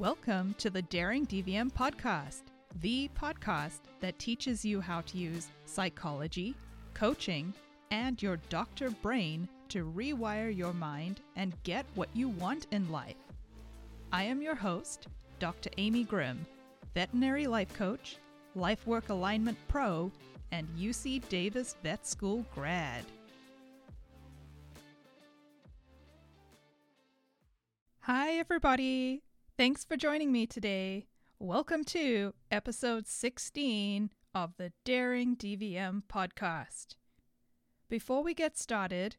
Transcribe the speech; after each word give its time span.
Welcome 0.00 0.54
to 0.56 0.70
the 0.70 0.80
Daring 0.80 1.26
DVM 1.26 1.70
podcast, 1.70 2.44
the 2.80 3.10
podcast 3.14 3.80
that 4.00 4.18
teaches 4.18 4.64
you 4.64 4.80
how 4.80 5.02
to 5.02 5.18
use 5.18 5.48
psychology, 5.66 6.54
coaching, 6.94 7.52
and 7.90 8.22
your 8.22 8.38
doctor 8.48 8.88
brain 8.88 9.46
to 9.68 9.84
rewire 9.94 10.56
your 10.56 10.72
mind 10.72 11.20
and 11.36 11.52
get 11.64 11.84
what 11.96 12.08
you 12.14 12.30
want 12.30 12.66
in 12.70 12.90
life. 12.90 13.18
I 14.10 14.22
am 14.22 14.40
your 14.40 14.54
host, 14.54 15.06
Dr. 15.38 15.68
Amy 15.76 16.04
Grimm, 16.04 16.46
veterinary 16.94 17.46
life 17.46 17.74
coach, 17.74 18.16
life 18.54 18.86
work 18.86 19.10
alignment 19.10 19.58
pro, 19.68 20.10
and 20.50 20.66
UC 20.78 21.28
Davis 21.28 21.76
Vet 21.82 22.06
School 22.06 22.46
grad. 22.54 23.04
Hi, 28.00 28.38
everybody. 28.38 29.20
Thanks 29.60 29.84
for 29.84 29.98
joining 29.98 30.32
me 30.32 30.46
today. 30.46 31.04
Welcome 31.38 31.84
to 31.84 32.32
episode 32.50 33.06
16 33.06 34.08
of 34.34 34.54
the 34.56 34.72
Daring 34.86 35.36
DVM 35.36 36.04
podcast. 36.10 36.94
Before 37.90 38.22
we 38.22 38.32
get 38.32 38.56
started, 38.56 39.16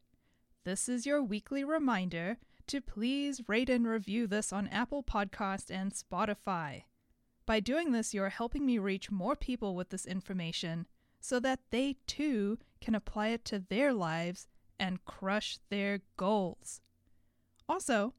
this 0.64 0.88
is 0.88 1.06
your 1.06 1.22
weekly 1.22 1.62
reminder 1.62 2.38
to 2.66 2.80
please 2.80 3.40
rate 3.46 3.70
and 3.70 3.86
review 3.86 4.26
this 4.26 4.52
on 4.52 4.66
Apple 4.66 5.04
Podcast 5.04 5.70
and 5.70 5.92
Spotify. 5.92 6.86
By 7.46 7.60
doing 7.60 7.92
this, 7.92 8.12
you're 8.12 8.30
helping 8.30 8.66
me 8.66 8.78
reach 8.78 9.12
more 9.12 9.36
people 9.36 9.76
with 9.76 9.90
this 9.90 10.06
information 10.06 10.88
so 11.20 11.38
that 11.38 11.60
they 11.70 11.98
too 12.08 12.58
can 12.80 12.96
apply 12.96 13.28
it 13.28 13.44
to 13.44 13.60
their 13.60 13.92
lives 13.92 14.48
and 14.80 15.04
crush 15.04 15.60
their 15.70 16.00
goals. 16.16 16.80
Also, 17.68 18.14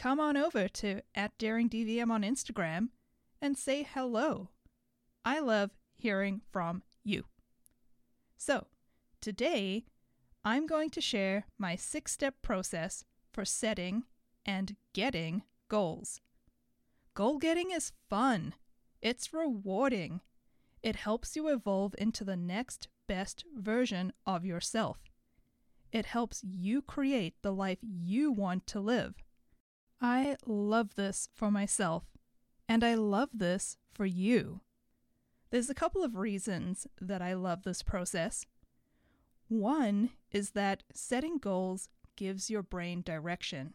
come 0.00 0.18
on 0.18 0.34
over 0.34 0.66
to 0.66 1.02
at 1.14 1.36
DaringDVM 1.36 2.10
on 2.10 2.22
Instagram 2.22 2.88
and 3.42 3.58
say 3.58 3.82
hello. 3.82 4.48
I 5.26 5.40
love 5.40 5.72
hearing 5.94 6.40
from 6.50 6.82
you. 7.04 7.24
So, 8.38 8.66
today 9.20 9.84
I'm 10.42 10.66
going 10.66 10.88
to 10.90 11.02
share 11.02 11.44
my 11.58 11.76
six 11.76 12.12
step 12.12 12.36
process 12.40 13.04
for 13.30 13.44
setting 13.44 14.04
and 14.46 14.74
getting 14.94 15.42
goals. 15.68 16.22
Goal 17.12 17.36
getting 17.36 17.70
is 17.70 17.92
fun, 18.08 18.54
it's 19.02 19.34
rewarding. 19.34 20.22
It 20.82 20.96
helps 20.96 21.36
you 21.36 21.48
evolve 21.48 21.94
into 21.98 22.24
the 22.24 22.38
next 22.38 22.88
best 23.06 23.44
version 23.54 24.14
of 24.24 24.46
yourself. 24.46 24.96
It 25.92 26.06
helps 26.06 26.42
you 26.42 26.80
create 26.80 27.34
the 27.42 27.52
life 27.52 27.80
you 27.82 28.32
want 28.32 28.66
to 28.68 28.80
live. 28.80 29.16
I 30.00 30.36
love 30.46 30.94
this 30.94 31.28
for 31.34 31.50
myself, 31.50 32.04
and 32.66 32.82
I 32.82 32.94
love 32.94 33.28
this 33.34 33.76
for 33.92 34.06
you. 34.06 34.60
There's 35.50 35.68
a 35.68 35.74
couple 35.74 36.02
of 36.02 36.16
reasons 36.16 36.86
that 37.00 37.20
I 37.20 37.34
love 37.34 37.64
this 37.64 37.82
process. 37.82 38.46
One 39.48 40.10
is 40.30 40.52
that 40.52 40.84
setting 40.94 41.38
goals 41.38 41.90
gives 42.16 42.48
your 42.48 42.62
brain 42.62 43.02
direction. 43.02 43.74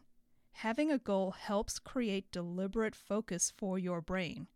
Having 0.52 0.90
a 0.90 0.98
goal 0.98 1.32
helps 1.32 1.78
create 1.78 2.32
deliberate 2.32 2.96
focus 2.96 3.52
for 3.56 3.78
your 3.78 4.00
brain, 4.00 4.48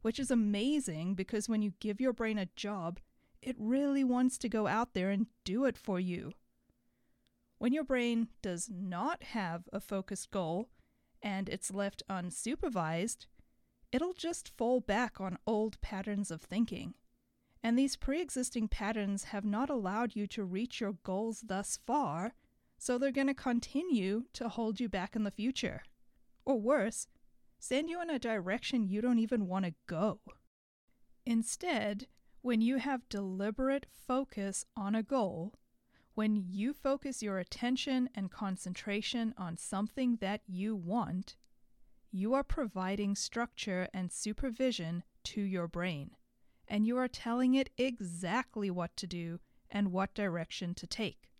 which 0.00 0.18
is 0.18 0.30
amazing 0.30 1.14
because 1.16 1.48
when 1.48 1.60
you 1.60 1.72
give 1.80 2.00
your 2.00 2.12
brain 2.12 2.38
a 2.38 2.48
job, 2.56 3.00
it 3.42 3.56
really 3.58 4.04
wants 4.04 4.38
to 4.38 4.48
go 4.48 4.66
out 4.66 4.94
there 4.94 5.10
and 5.10 5.26
do 5.44 5.64
it 5.64 5.76
for 5.76 5.98
you. 5.98 6.32
When 7.58 7.72
your 7.72 7.84
brain 7.84 8.28
does 8.40 8.70
not 8.72 9.22
have 9.22 9.68
a 9.72 9.80
focused 9.80 10.30
goal, 10.30 10.68
and 11.22 11.48
it's 11.48 11.72
left 11.72 12.02
unsupervised, 12.08 13.26
it'll 13.92 14.12
just 14.12 14.48
fall 14.56 14.80
back 14.80 15.20
on 15.20 15.38
old 15.46 15.80
patterns 15.80 16.30
of 16.30 16.42
thinking. 16.42 16.94
And 17.62 17.78
these 17.78 17.96
pre 17.96 18.20
existing 18.20 18.68
patterns 18.68 19.24
have 19.24 19.44
not 19.44 19.68
allowed 19.68 20.16
you 20.16 20.26
to 20.28 20.44
reach 20.44 20.80
your 20.80 20.94
goals 21.02 21.42
thus 21.46 21.78
far, 21.86 22.32
so 22.78 22.96
they're 22.96 23.12
going 23.12 23.26
to 23.26 23.34
continue 23.34 24.24
to 24.32 24.48
hold 24.48 24.80
you 24.80 24.88
back 24.88 25.14
in 25.14 25.24
the 25.24 25.30
future. 25.30 25.82
Or 26.46 26.58
worse, 26.58 27.06
send 27.58 27.90
you 27.90 28.00
in 28.00 28.08
a 28.08 28.18
direction 28.18 28.88
you 28.88 29.02
don't 29.02 29.18
even 29.18 29.46
want 29.46 29.66
to 29.66 29.74
go. 29.86 30.20
Instead, 31.26 32.06
when 32.40 32.62
you 32.62 32.78
have 32.78 33.08
deliberate 33.10 33.86
focus 34.06 34.64
on 34.74 34.94
a 34.94 35.02
goal, 35.02 35.52
when 36.14 36.44
you 36.48 36.72
focus 36.72 37.22
your 37.22 37.38
attention 37.38 38.08
and 38.14 38.30
concentration 38.30 39.34
on 39.38 39.56
something 39.56 40.16
that 40.20 40.42
you 40.46 40.74
want, 40.74 41.36
you 42.10 42.34
are 42.34 42.42
providing 42.42 43.14
structure 43.14 43.88
and 43.94 44.10
supervision 44.10 45.02
to 45.22 45.40
your 45.40 45.68
brain, 45.68 46.10
and 46.66 46.86
you 46.86 46.96
are 46.96 47.08
telling 47.08 47.54
it 47.54 47.70
exactly 47.78 48.70
what 48.70 48.96
to 48.96 49.06
do 49.06 49.38
and 49.70 49.92
what 49.92 50.14
direction 50.14 50.74
to 50.74 50.86
take. 50.86 51.30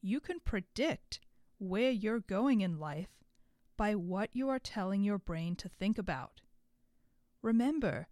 You 0.00 0.20
can 0.20 0.38
predict 0.40 1.20
where 1.58 1.90
you're 1.90 2.20
going 2.20 2.60
in 2.60 2.78
life 2.78 3.18
by 3.76 3.94
what 3.94 4.30
you 4.32 4.48
are 4.48 4.60
telling 4.60 5.02
your 5.02 5.18
brain 5.18 5.56
to 5.56 5.68
think 5.68 5.98
about. 5.98 6.40
Remember, 7.42 8.08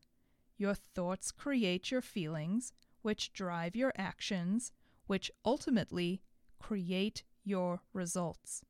your 0.59 0.75
thoughts 0.75 1.31
create 1.31 1.91
your 1.91 2.03
feelings, 2.03 2.73
which 3.03 3.33
drive 3.33 3.77
your 3.77 3.93
actions, 3.97 4.73
which 5.07 5.31
ultimately 5.45 6.23
create 6.59 7.23
your 7.45 7.83
results. 7.93 8.63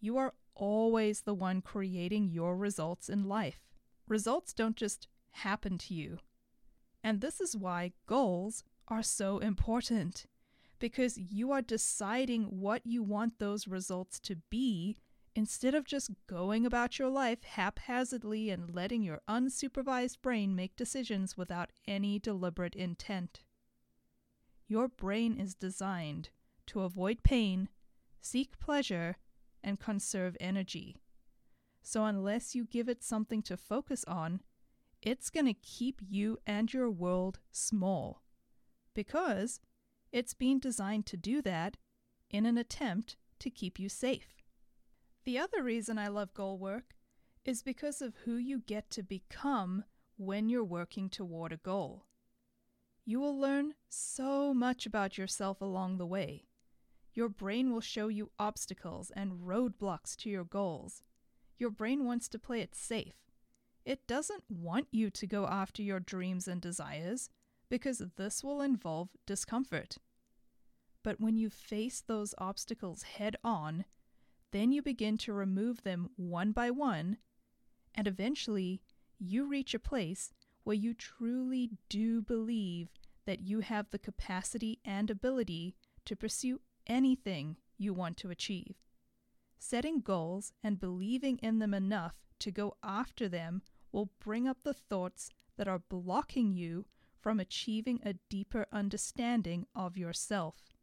You 0.00 0.16
are 0.16 0.34
always 0.54 1.22
the 1.22 1.34
one 1.34 1.60
creating 1.60 2.28
your 2.28 2.56
results 2.56 3.08
in 3.08 3.24
life. 3.24 3.60
Results 4.06 4.52
don't 4.52 4.76
just 4.76 5.08
happen 5.32 5.78
to 5.78 5.94
you. 5.94 6.18
And 7.02 7.20
this 7.20 7.40
is 7.40 7.56
why 7.56 7.92
goals 8.06 8.64
are 8.88 9.02
so 9.02 9.38
important 9.38 10.26
because 10.78 11.16
you 11.16 11.50
are 11.52 11.62
deciding 11.62 12.44
what 12.60 12.82
you 12.84 13.02
want 13.02 13.38
those 13.38 13.66
results 13.66 14.20
to 14.20 14.36
be 14.50 14.96
instead 15.34 15.74
of 15.74 15.84
just 15.86 16.10
going 16.26 16.64
about 16.64 16.98
your 16.98 17.08
life 17.08 17.42
haphazardly 17.42 18.50
and 18.50 18.74
letting 18.74 19.02
your 19.02 19.20
unsupervised 19.28 20.20
brain 20.22 20.54
make 20.54 20.76
decisions 20.76 21.36
without 21.36 21.70
any 21.88 22.18
deliberate 22.18 22.74
intent. 22.74 23.40
Your 24.66 24.88
brain 24.88 25.36
is 25.38 25.54
designed 25.54 26.30
to 26.66 26.80
avoid 26.80 27.22
pain, 27.22 27.68
seek 28.20 28.58
pleasure, 28.58 29.16
and 29.62 29.78
conserve 29.78 30.36
energy. 30.40 30.96
So, 31.82 32.04
unless 32.04 32.54
you 32.54 32.64
give 32.64 32.88
it 32.88 33.02
something 33.02 33.42
to 33.42 33.56
focus 33.56 34.04
on, 34.08 34.40
it's 35.02 35.28
going 35.28 35.46
to 35.46 35.54
keep 35.54 36.00
you 36.00 36.38
and 36.46 36.72
your 36.72 36.90
world 36.90 37.40
small. 37.52 38.22
Because 38.94 39.60
it's 40.10 40.32
been 40.32 40.58
designed 40.58 41.04
to 41.06 41.16
do 41.16 41.42
that 41.42 41.76
in 42.30 42.46
an 42.46 42.56
attempt 42.56 43.16
to 43.40 43.50
keep 43.50 43.78
you 43.78 43.88
safe. 43.88 44.42
The 45.24 45.38
other 45.38 45.62
reason 45.62 45.98
I 45.98 46.08
love 46.08 46.32
goal 46.32 46.58
work 46.58 46.94
is 47.44 47.62
because 47.62 48.00
of 48.00 48.14
who 48.24 48.36
you 48.36 48.60
get 48.60 48.90
to 48.90 49.02
become 49.02 49.84
when 50.16 50.48
you're 50.48 50.64
working 50.64 51.10
toward 51.10 51.52
a 51.52 51.58
goal. 51.58 52.06
You 53.06 53.20
will 53.20 53.38
learn 53.38 53.74
so 53.88 54.54
much 54.54 54.86
about 54.86 55.18
yourself 55.18 55.60
along 55.60 55.98
the 55.98 56.06
way. 56.06 56.44
Your 57.12 57.28
brain 57.28 57.72
will 57.72 57.80
show 57.80 58.08
you 58.08 58.30
obstacles 58.38 59.12
and 59.14 59.40
roadblocks 59.46 60.16
to 60.16 60.30
your 60.30 60.44
goals. 60.44 61.02
Your 61.58 61.70
brain 61.70 62.04
wants 62.04 62.28
to 62.30 62.38
play 62.38 62.60
it 62.60 62.74
safe. 62.74 63.14
It 63.84 64.06
doesn't 64.06 64.44
want 64.48 64.88
you 64.90 65.10
to 65.10 65.26
go 65.26 65.46
after 65.46 65.82
your 65.82 66.00
dreams 66.00 66.48
and 66.48 66.60
desires 66.60 67.28
because 67.68 68.02
this 68.16 68.42
will 68.42 68.62
involve 68.62 69.10
discomfort. 69.26 69.98
But 71.02 71.20
when 71.20 71.36
you 71.36 71.50
face 71.50 72.00
those 72.00 72.34
obstacles 72.38 73.02
head 73.02 73.36
on, 73.44 73.84
then 74.52 74.72
you 74.72 74.80
begin 74.80 75.18
to 75.18 75.32
remove 75.32 75.82
them 75.82 76.08
one 76.16 76.52
by 76.52 76.70
one, 76.70 77.18
and 77.94 78.08
eventually 78.08 78.80
you 79.18 79.46
reach 79.46 79.74
a 79.74 79.78
place 79.78 80.32
where 80.64 80.76
you 80.76 80.94
truly 80.94 81.70
do 81.88 82.20
believe 82.20 82.88
that 83.26 83.40
you 83.40 83.60
have 83.60 83.90
the 83.90 83.98
capacity 83.98 84.80
and 84.84 85.10
ability 85.10 85.74
to 86.04 86.16
pursue 86.16 86.60
anything 86.86 87.56
you 87.78 87.94
want 87.94 88.16
to 88.18 88.30
achieve. 88.30 88.76
Setting 89.58 90.00
goals 90.00 90.52
and 90.62 90.80
believing 90.80 91.38
in 91.38 91.58
them 91.58 91.72
enough 91.72 92.18
to 92.40 92.50
go 92.50 92.76
after 92.82 93.28
them 93.28 93.62
will 93.92 94.10
bring 94.20 94.46
up 94.46 94.58
the 94.62 94.74
thoughts 94.74 95.30
that 95.56 95.68
are 95.68 95.78
blocking 95.78 96.52
you 96.52 96.86
from 97.20 97.40
achieving 97.40 98.00
a 98.04 98.14
deeper 98.28 98.66
understanding 98.72 99.66
of 99.74 99.96
yourself. 99.96 100.74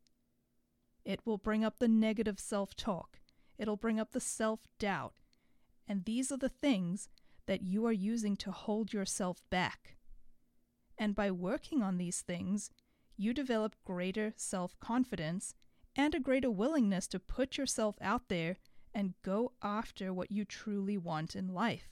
It 1.05 1.19
will 1.25 1.37
bring 1.37 1.63
up 1.63 1.77
the 1.77 1.87
negative 1.87 2.39
self 2.39 2.75
talk, 2.75 3.19
it'll 3.57 3.77
bring 3.77 3.99
up 3.99 4.11
the 4.11 4.19
self 4.19 4.61
doubt, 4.79 5.13
and 5.87 6.05
these 6.05 6.31
are 6.31 6.37
the 6.37 6.49
things 6.49 7.09
that 7.45 7.61
you 7.61 7.85
are 7.85 7.91
using 7.91 8.35
to 8.37 8.51
hold 8.51 8.93
yourself 8.93 9.41
back. 9.49 9.97
And 10.97 11.15
by 11.15 11.31
working 11.31 11.81
on 11.81 11.97
these 11.97 12.21
things, 12.21 12.69
you 13.17 13.33
develop 13.33 13.75
greater 13.83 14.33
self 14.35 14.79
confidence 14.79 15.55
and 15.95 16.15
a 16.15 16.19
greater 16.19 16.51
willingness 16.51 17.07
to 17.07 17.19
put 17.19 17.57
yourself 17.57 17.97
out 18.01 18.29
there 18.29 18.57
and 18.93 19.13
go 19.23 19.53
after 19.61 20.13
what 20.13 20.31
you 20.31 20.45
truly 20.45 20.97
want 20.97 21.35
in 21.35 21.53
life. 21.53 21.89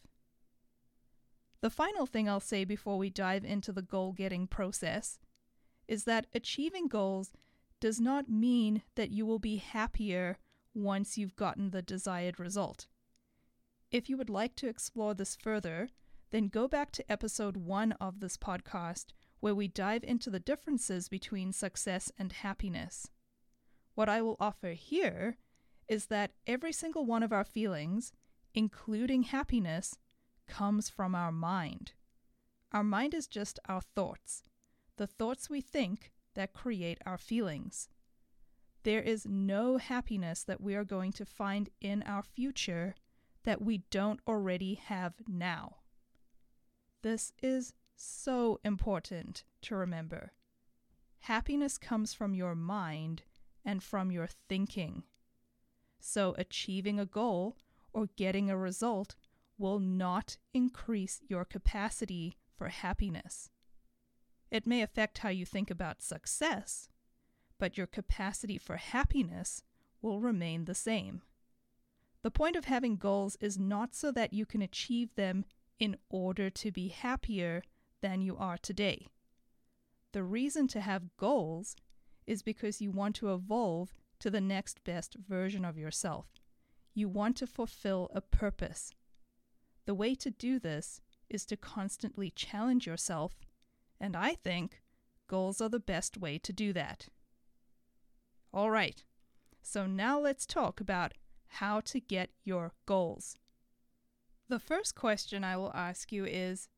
The 1.62 1.70
final 1.70 2.06
thing 2.06 2.30
I'll 2.30 2.40
say 2.40 2.64
before 2.64 2.98
we 2.98 3.10
dive 3.10 3.44
into 3.44 3.72
the 3.72 3.82
goal 3.82 4.14
getting 4.14 4.48
process 4.48 5.20
is 5.88 6.06
that 6.06 6.28
achieving 6.34 6.88
goals 6.88 7.32
does 7.80 8.00
not 8.00 8.30
mean 8.30 8.84
that 8.96 9.12
you 9.12 9.26
will 9.26 9.40
be 9.40 9.58
happier 9.58 10.38
once 10.74 11.18
you've 11.18 11.36
gotten 11.36 11.72
the 11.72 11.82
desired 11.82 12.40
result. 12.40 12.88
If 13.92 14.08
you 14.08 14.18
would 14.18 14.30
like 14.30 14.56
to 14.58 14.68
explore 14.68 15.16
this 15.16 15.36
further, 15.36 15.90
then 16.32 16.48
go 16.48 16.68
back 16.68 16.92
to 16.92 17.12
episode 17.12 17.58
one 17.58 17.94
of 17.94 18.20
this 18.20 18.38
podcast 18.38 19.08
where 19.40 19.56
we 19.56 19.68
dive 19.68 20.04
into 20.04 20.30
the 20.30 20.40
differences 20.40 21.10
between 21.10 21.52
success 21.52 22.12
and 22.18 22.32
happiness. 22.32 23.10
What 23.96 24.08
I 24.08 24.22
will 24.22 24.38
offer 24.40 24.70
here 24.70 25.38
is 25.88 26.06
that 26.08 26.34
every 26.46 26.72
single 26.72 27.06
one 27.06 27.24
of 27.24 27.34
our 27.34 27.44
feelings, 27.44 28.12
including 28.54 29.24
happiness, 29.24 29.98
comes 30.48 30.88
from 30.90 31.16
our 31.16 31.32
mind. 31.32 31.94
Our 32.72 32.84
mind 32.84 33.16
is 33.16 33.28
just 33.28 33.58
our 33.68 33.82
thoughts, 33.82 34.44
the 34.98 35.08
thoughts 35.08 35.50
we 35.50 35.62
think 35.62 36.12
that 36.36 36.54
create 36.54 37.00
our 37.08 37.18
feelings. 37.18 37.90
There 38.84 39.02
is 39.02 39.26
no 39.26 39.78
happiness 39.78 40.44
that 40.44 40.62
we 40.62 40.76
are 40.76 40.84
going 40.84 41.12
to 41.14 41.26
find 41.26 41.70
in 41.82 42.04
our 42.04 42.22
future 42.22 42.94
that 43.50 43.64
we 43.64 43.80
don't 43.90 44.20
already 44.28 44.76
have 44.76 45.14
now. 45.28 45.78
This 47.02 47.34
is 47.42 47.74
so 47.96 48.60
important 48.64 49.44
to 49.64 49.76
remember. 49.76 50.34
Happiness 51.22 51.80
comes 51.80 52.14
from 52.14 52.36
your 52.36 52.54
mind 52.54 53.24
and 53.66 53.82
from 53.82 54.12
your 54.12 54.28
thinking. 54.48 55.02
So, 56.00 56.36
achieving 56.38 57.00
a 57.00 57.08
goal 57.08 57.58
or 57.92 58.10
getting 58.18 58.52
a 58.52 58.56
result 58.56 59.16
will 59.58 59.80
not 59.80 60.38
increase 60.54 61.20
your 61.28 61.44
capacity 61.44 62.38
for 62.56 62.68
happiness. 62.68 63.50
It 64.52 64.68
may 64.68 64.84
affect 64.84 65.18
how 65.18 65.30
you 65.30 65.48
think 65.48 65.72
about 65.72 66.04
success, 66.04 66.88
but 67.58 67.80
your 67.80 67.88
capacity 67.88 68.60
for 68.60 68.76
happiness 68.76 69.64
will 70.04 70.20
remain 70.20 70.66
the 70.66 70.76
same. 70.76 71.24
The 72.22 72.32
point 72.32 72.56
of 72.56 72.66
having 72.66 72.98
goals 72.98 73.38
is 73.40 73.58
not 73.58 73.96
so 73.96 74.12
that 74.12 74.34
you 74.34 74.46
can 74.46 74.62
achieve 74.62 75.16
them 75.16 75.46
in 75.80 75.96
order 76.10 76.50
to 76.50 76.72
be 76.72 76.90
happier 76.90 77.64
than 78.02 78.22
you 78.22 78.36
are 78.38 78.58
today. 78.58 79.08
The 80.12 80.24
reason 80.24 80.68
to 80.70 80.82
have 80.82 81.16
goals 81.18 81.76
is 82.28 82.42
because 82.42 82.82
you 82.82 82.92
want 82.92 83.16
to 83.18 83.34
evolve 83.34 83.94
to 84.20 84.30
the 84.30 84.42
next 84.42 84.84
best 84.84 85.16
version 85.16 85.64
of 85.64 85.78
yourself. 85.78 86.26
You 86.94 87.08
want 87.08 87.38
to 87.38 87.48
fulfill 87.48 88.10
a 88.14 88.22
purpose. 88.22 88.92
The 89.86 89.94
way 89.94 90.14
to 90.16 90.30
do 90.30 90.60
this 90.60 91.02
is 91.30 91.46
to 91.46 91.56
constantly 91.58 92.32
challenge 92.32 92.86
yourself, 92.86 93.40
and 94.00 94.16
I 94.16 94.34
think 94.34 94.82
goals 95.28 95.62
are 95.62 95.70
the 95.70 95.80
best 95.80 96.18
way 96.18 96.38
to 96.40 96.52
do 96.52 96.74
that. 96.74 97.08
All 98.54 98.72
right, 98.72 99.04
so 99.62 99.86
now 99.86 100.20
let's 100.20 100.46
talk 100.46 100.82
about 100.82 101.14
how 101.50 101.82
to 101.82 102.00
get 102.00 102.30
your 102.44 102.74
goals. 102.86 103.38
The 104.48 104.60
first 104.60 104.96
question 104.96 105.44
I 105.44 105.58
will 105.58 105.72
ask 105.74 106.12
you 106.12 106.26
is 106.26 106.70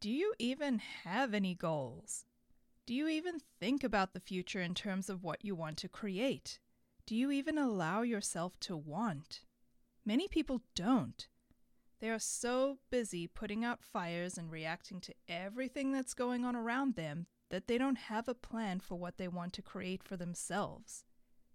Do 0.00 0.10
you 0.10 0.34
even 0.38 0.80
have 1.04 1.34
any 1.34 1.54
goals? 1.54 2.24
Do 2.86 2.94
you 2.94 3.08
even 3.08 3.40
think 3.60 3.84
about 3.84 4.14
the 4.14 4.20
future 4.20 4.60
in 4.60 4.74
terms 4.74 5.08
of 5.08 5.22
what 5.22 5.44
you 5.44 5.54
want 5.54 5.76
to 5.78 5.88
create? 5.88 6.58
Do 7.06 7.14
you 7.14 7.30
even 7.30 7.58
allow 7.58 8.02
yourself 8.02 8.58
to 8.60 8.76
want? 8.76 9.42
Many 10.04 10.28
people 10.28 10.62
don't. 10.74 11.28
They 12.00 12.08
are 12.08 12.18
so 12.18 12.78
busy 12.90 13.26
putting 13.26 13.64
out 13.64 13.84
fires 13.84 14.38
and 14.38 14.50
reacting 14.50 15.00
to 15.02 15.14
everything 15.28 15.92
that's 15.92 16.14
going 16.14 16.44
on 16.44 16.56
around 16.56 16.94
them 16.94 17.26
that 17.50 17.66
they 17.68 17.76
don't 17.76 17.98
have 17.98 18.28
a 18.28 18.34
plan 18.34 18.80
for 18.80 18.94
what 18.94 19.18
they 19.18 19.28
want 19.28 19.52
to 19.54 19.62
create 19.62 20.02
for 20.02 20.16
themselves. 20.16 21.04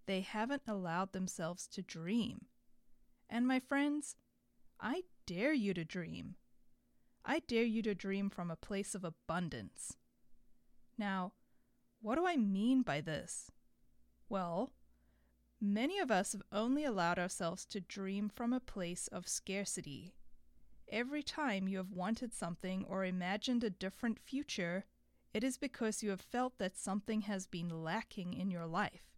They 0.06 0.20
haven't 0.20 0.62
allowed 0.68 1.12
themselves 1.12 1.66
to 1.68 1.82
dream. 1.82 2.46
And 3.28 3.46
my 3.46 3.60
friends, 3.60 4.16
I 4.80 5.02
dare 5.26 5.52
you 5.52 5.74
to 5.74 5.84
dream. 5.84 6.36
I 7.24 7.40
dare 7.40 7.64
you 7.64 7.82
to 7.82 7.94
dream 7.94 8.30
from 8.30 8.50
a 8.50 8.56
place 8.56 8.94
of 8.94 9.04
abundance. 9.04 9.96
Now, 10.96 11.32
what 12.00 12.16
do 12.16 12.26
I 12.26 12.36
mean 12.36 12.82
by 12.82 13.00
this? 13.00 13.50
Well, 14.28 14.70
many 15.60 15.98
of 15.98 16.10
us 16.10 16.32
have 16.32 16.42
only 16.52 16.84
allowed 16.84 17.18
ourselves 17.18 17.64
to 17.66 17.80
dream 17.80 18.28
from 18.28 18.52
a 18.52 18.60
place 18.60 19.08
of 19.08 19.28
scarcity 19.28 20.14
Every 20.88 21.22
time 21.22 21.66
you 21.66 21.78
have 21.78 21.90
wanted 21.90 22.32
something 22.32 22.84
or 22.84 23.04
imagined 23.04 23.64
a 23.64 23.70
different 23.70 24.20
future, 24.20 24.84
it 25.34 25.42
is 25.42 25.58
because 25.58 26.02
you 26.02 26.10
have 26.10 26.20
felt 26.20 26.58
that 26.58 26.78
something 26.78 27.22
has 27.22 27.46
been 27.46 27.82
lacking 27.82 28.34
in 28.34 28.50
your 28.50 28.66
life. 28.66 29.16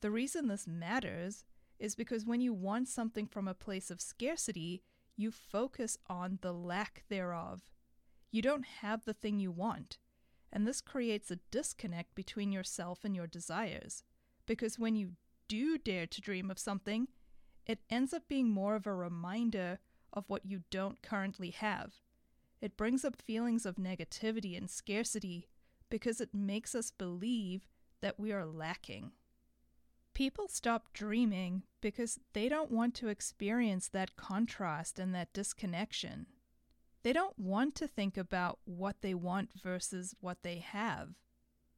The 0.00 0.10
reason 0.10 0.48
this 0.48 0.66
matters 0.66 1.44
is 1.82 1.96
because 1.96 2.24
when 2.24 2.40
you 2.40 2.54
want 2.54 2.86
something 2.86 3.26
from 3.26 3.48
a 3.48 3.54
place 3.54 3.90
of 3.90 4.00
scarcity, 4.00 4.84
you 5.16 5.32
focus 5.32 5.98
on 6.06 6.38
the 6.40 6.52
lack 6.52 7.02
thereof. 7.08 7.62
You 8.30 8.40
don't 8.40 8.64
have 8.80 9.04
the 9.04 9.12
thing 9.12 9.40
you 9.40 9.50
want, 9.50 9.98
and 10.52 10.64
this 10.64 10.80
creates 10.80 11.32
a 11.32 11.40
disconnect 11.50 12.14
between 12.14 12.52
yourself 12.52 13.00
and 13.04 13.16
your 13.16 13.26
desires. 13.26 14.04
Because 14.46 14.78
when 14.78 14.94
you 14.94 15.14
do 15.48 15.76
dare 15.76 16.06
to 16.06 16.20
dream 16.20 16.52
of 16.52 16.58
something, 16.58 17.08
it 17.66 17.80
ends 17.90 18.14
up 18.14 18.28
being 18.28 18.48
more 18.48 18.76
of 18.76 18.86
a 18.86 18.94
reminder 18.94 19.80
of 20.12 20.28
what 20.28 20.46
you 20.46 20.62
don't 20.70 21.02
currently 21.02 21.50
have. 21.50 21.94
It 22.60 22.76
brings 22.76 23.04
up 23.04 23.20
feelings 23.20 23.66
of 23.66 23.74
negativity 23.74 24.56
and 24.56 24.70
scarcity 24.70 25.48
because 25.90 26.20
it 26.20 26.32
makes 26.32 26.76
us 26.76 26.92
believe 26.92 27.66
that 28.02 28.20
we 28.20 28.30
are 28.32 28.46
lacking. 28.46 29.10
People 30.14 30.46
stop 30.48 30.92
dreaming 30.92 31.62
because 31.80 32.20
they 32.34 32.48
don't 32.48 32.70
want 32.70 32.94
to 32.96 33.08
experience 33.08 33.88
that 33.88 34.16
contrast 34.16 34.98
and 34.98 35.14
that 35.14 35.32
disconnection. 35.32 36.26
They 37.02 37.12
don't 37.12 37.38
want 37.38 37.74
to 37.76 37.88
think 37.88 38.16
about 38.16 38.58
what 38.64 39.00
they 39.00 39.14
want 39.14 39.50
versus 39.60 40.14
what 40.20 40.42
they 40.42 40.58
have. 40.58 41.14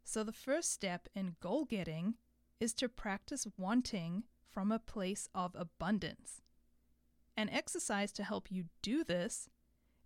So, 0.02 0.22
the 0.22 0.32
first 0.32 0.70
step 0.72 1.08
in 1.14 1.36
goal 1.40 1.64
getting 1.64 2.14
is 2.60 2.74
to 2.74 2.88
practice 2.88 3.46
wanting 3.56 4.24
from 4.50 4.70
a 4.70 4.78
place 4.78 5.28
of 5.34 5.54
abundance. 5.54 6.42
An 7.36 7.48
exercise 7.48 8.12
to 8.12 8.24
help 8.24 8.50
you 8.50 8.64
do 8.82 9.02
this 9.02 9.48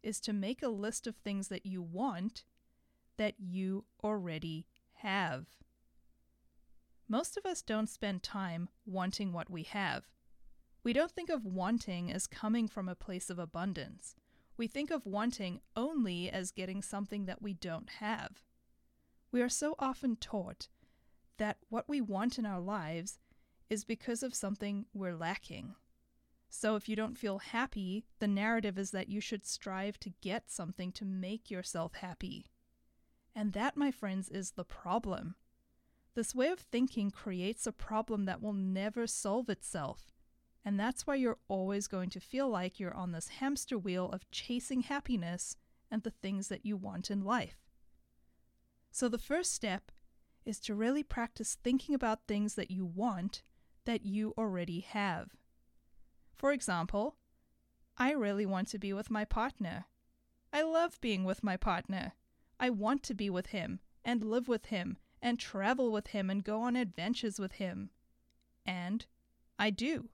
is 0.03 0.21
to 0.21 0.33
make 0.33 0.63
a 0.63 0.69
list 0.69 1.07
of 1.07 1.17
things 1.17 1.49
that 1.49 1.67
you 1.67 1.83
want 1.83 2.45
that 3.17 3.35
you 3.39 3.85
already 4.03 4.67
have. 4.95 5.47
Most 7.09 7.39
of 7.39 7.47
us 7.47 7.63
don't 7.63 7.89
spend 7.89 8.23
time 8.23 8.69
wanting 8.85 9.33
what 9.33 9.49
we 9.49 9.63
have. 9.63 10.05
We 10.85 10.93
don't 10.93 11.11
think 11.11 11.31
of 11.31 11.45
wanting 11.45 12.13
as 12.13 12.27
coming 12.27 12.69
from 12.69 12.89
a 12.89 12.95
place 12.95 13.31
of 13.31 13.39
abundance. 13.39 14.15
We 14.59 14.67
think 14.67 14.91
of 14.91 15.07
wanting 15.07 15.61
only 15.75 16.29
as 16.31 16.51
getting 16.51 16.83
something 16.83 17.25
that 17.25 17.41
we 17.41 17.55
don't 17.55 17.89
have. 18.01 18.43
We 19.33 19.41
are 19.41 19.49
so 19.49 19.75
often 19.79 20.17
taught 20.17 20.69
that 21.39 21.59
what 21.71 21.89
we 21.89 22.01
want 22.01 22.39
in 22.39 22.45
our 22.45 22.61
lives 22.61 23.19
is 23.71 23.85
because 23.85 24.23
of 24.23 24.35
something 24.35 24.87
we're 24.93 25.17
lacking. 25.17 25.75
So 26.51 26.77
if 26.77 26.89
you 26.89 26.97
don't 26.97 27.19
feel 27.19 27.39
happy, 27.39 28.05
the 28.19 28.29
narrative 28.29 28.79
is 28.79 28.91
that 28.91 29.09
you 29.09 29.21
should 29.21 29.47
strive 29.47 29.99
to 30.01 30.13
get 30.21 30.51
something 30.51 30.93
to 30.93 31.05
make 31.05 31.51
yourself 31.51 31.95
happy. 31.95 32.47
And 33.35 33.53
that, 33.53 33.77
my 33.77 33.91
friends, 33.91 34.29
is 34.29 34.53
the 34.53 34.65
problem. 34.65 35.37
This 36.15 36.35
way 36.35 36.49
of 36.49 36.61
thinking 36.61 37.11
creates 37.11 37.67
a 37.67 37.73
problem 37.73 38.25
that 38.25 38.43
will 38.43 38.53
never 38.53 39.07
solve 39.07 39.49
itself. 39.49 40.13
And 40.65 40.79
that's 40.79 41.07
why 41.07 41.15
you're 41.15 41.39
always 41.49 41.87
going 41.87 42.11
to 42.11 42.21
feel 42.21 42.49
like 42.49 42.79
you're 42.79 42.95
on 42.95 43.13
this 43.13 43.29
hamster 43.29 43.79
wheel 43.79 44.11
of 44.11 44.31
chasing 44.31 44.83
happiness 44.83 45.57
and 45.91 46.03
the 46.03 46.11
things 46.11 46.49
that 46.49 46.67
you 46.67 46.77
want 46.77 47.11
in 47.11 47.25
life. 47.25 47.59
So 48.91 49.09
the 49.09 49.19
first 49.19 49.53
step 49.55 49.93
is 50.45 50.59
to 50.61 50.75
really 50.75 51.03
practice 51.03 51.57
thinking 51.63 51.95
about 51.95 52.27
things 52.27 52.55
that 52.55 52.71
you 52.71 52.85
want 52.85 53.43
that 53.85 54.05
you 54.05 54.35
already 54.37 54.81
have. 54.81 55.31
For 56.37 56.53
example, 56.53 57.17
I 57.97 58.13
really 58.13 58.47
want 58.47 58.69
to 58.69 58.79
be 58.79 58.93
with 58.93 59.11
my 59.11 59.25
partner. 59.25 59.87
I 60.53 60.63
love 60.63 61.01
being 61.01 61.25
with 61.25 61.43
my 61.43 61.57
partner. 61.57 62.13
I 62.61 62.71
want 62.71 63.03
to 63.05 63.15
be 63.15 63.31
with 63.31 63.49
him 63.49 63.81
and 64.05 64.25
live 64.25 64.49
with 64.49 64.67
him 64.67 64.99
and 65.21 65.39
travel 65.39 65.91
with 65.91 66.09
him 66.09 66.31
and 66.31 66.45
go 66.45 66.63
on 66.63 66.77
adventures 66.77 67.39
with 67.39 67.53
him. 67.53 67.91
And 68.65 69.07
I 69.59 69.71
do. 69.71 70.09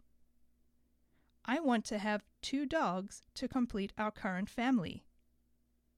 I 1.44 1.60
want 1.60 1.84
to 1.86 1.98
have 1.98 2.24
two 2.40 2.64
dogs 2.64 3.22
to 3.34 3.48
complete 3.48 3.92
our 3.98 4.10
current 4.10 4.48
family. 4.48 5.04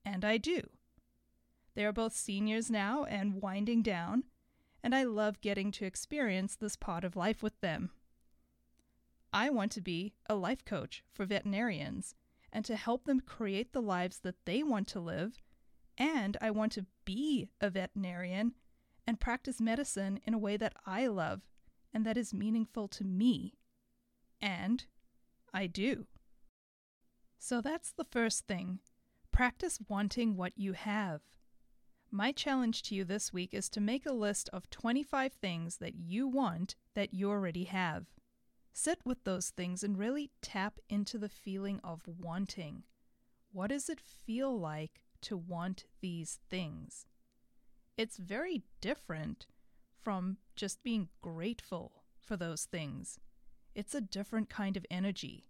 And 0.04 0.24
I 0.24 0.38
do. 0.38 0.62
They 1.74 1.84
are 1.84 1.92
both 1.92 2.14
seniors 2.14 2.70
now 2.70 3.04
and 3.04 3.42
winding 3.42 3.82
down, 3.82 4.24
and 4.82 4.94
I 4.94 5.04
love 5.04 5.40
getting 5.40 5.70
to 5.72 5.84
experience 5.84 6.56
this 6.56 6.74
part 6.74 7.04
of 7.04 7.16
life 7.16 7.42
with 7.42 7.60
them. 7.60 7.90
I 9.32 9.50
want 9.50 9.72
to 9.72 9.80
be 9.80 10.14
a 10.28 10.34
life 10.34 10.64
coach 10.64 11.04
for 11.12 11.26
veterinarians, 11.26 12.14
and 12.52 12.64
to 12.64 12.76
help 12.76 13.04
them 13.04 13.20
create 13.20 13.72
the 13.72 13.82
lives 13.82 14.20
that 14.20 14.46
they 14.46 14.62
want 14.62 14.88
to 14.88 15.00
live. 15.00 15.42
And 15.98 16.36
I 16.40 16.50
want 16.50 16.72
to 16.72 16.86
be 17.04 17.48
a 17.60 17.68
veterinarian 17.68 18.54
and 19.06 19.20
practice 19.20 19.60
medicine 19.60 20.20
in 20.24 20.34
a 20.34 20.38
way 20.38 20.56
that 20.56 20.74
I 20.84 21.06
love 21.06 21.42
and 21.96 22.04
that 22.04 22.18
is 22.18 22.34
meaningful 22.34 22.88
to 22.88 23.04
me. 23.04 23.54
And 24.40 24.84
I 25.54 25.66
do. 25.66 26.06
So 27.38 27.62
that's 27.62 27.90
the 27.90 28.04
first 28.04 28.46
thing. 28.46 28.80
Practice 29.32 29.78
wanting 29.88 30.36
what 30.36 30.52
you 30.56 30.74
have. 30.74 31.22
My 32.10 32.32
challenge 32.32 32.82
to 32.84 32.94
you 32.94 33.04
this 33.04 33.32
week 33.32 33.54
is 33.54 33.70
to 33.70 33.80
make 33.80 34.04
a 34.04 34.12
list 34.12 34.50
of 34.52 34.68
25 34.68 35.32
things 35.32 35.78
that 35.78 35.94
you 35.94 36.28
want 36.28 36.76
that 36.94 37.14
you 37.14 37.30
already 37.30 37.64
have. 37.64 38.06
Sit 38.74 38.98
with 39.06 39.24
those 39.24 39.48
things 39.48 39.82
and 39.82 39.98
really 39.98 40.30
tap 40.42 40.78
into 40.90 41.16
the 41.16 41.30
feeling 41.30 41.80
of 41.82 42.02
wanting. 42.06 42.82
What 43.52 43.68
does 43.68 43.88
it 43.88 44.00
feel 44.00 44.58
like 44.58 45.00
to 45.22 45.36
want 45.36 45.86
these 46.02 46.40
things? 46.50 47.06
It's 47.96 48.18
very 48.18 48.62
different 48.82 49.46
from 50.02 50.36
just 50.54 50.82
being 50.82 51.08
grateful 51.22 52.02
for 52.20 52.36
those 52.36 52.64
things. 52.64 53.18
It's 53.74 53.94
a 53.94 54.02
different 54.02 54.50
kind 54.50 54.76
of 54.76 54.84
energy. 54.90 55.48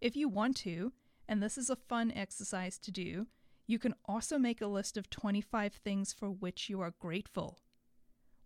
If 0.00 0.16
you 0.16 0.28
want 0.28 0.56
to, 0.58 0.92
and 1.28 1.42
this 1.42 1.58
is 1.58 1.68
a 1.68 1.76
fun 1.76 2.10
exercise 2.10 2.78
to 2.78 2.90
do, 2.90 3.26
you 3.66 3.78
can 3.78 3.94
also 4.06 4.38
make 4.38 4.60
a 4.60 4.66
list 4.66 4.96
of 4.96 5.10
25 5.10 5.74
things 5.74 6.12
for 6.12 6.30
which 6.30 6.70
you 6.70 6.80
are 6.80 6.94
grateful. 6.98 7.58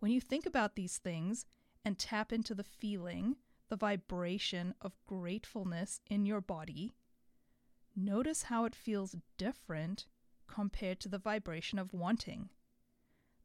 When 0.00 0.10
you 0.10 0.20
think 0.20 0.44
about 0.44 0.74
these 0.74 0.98
things 0.98 1.46
and 1.84 1.98
tap 1.98 2.32
into 2.32 2.54
the 2.54 2.64
feeling, 2.64 3.36
the 3.68 3.76
vibration 3.76 4.74
of 4.80 4.98
gratefulness 5.06 6.00
in 6.08 6.26
your 6.26 6.40
body, 6.40 6.94
notice 7.94 8.44
how 8.44 8.64
it 8.64 8.74
feels 8.74 9.16
different 9.36 10.06
compared 10.46 10.98
to 11.00 11.08
the 11.08 11.18
vibration 11.18 11.78
of 11.78 11.92
wanting. 11.92 12.50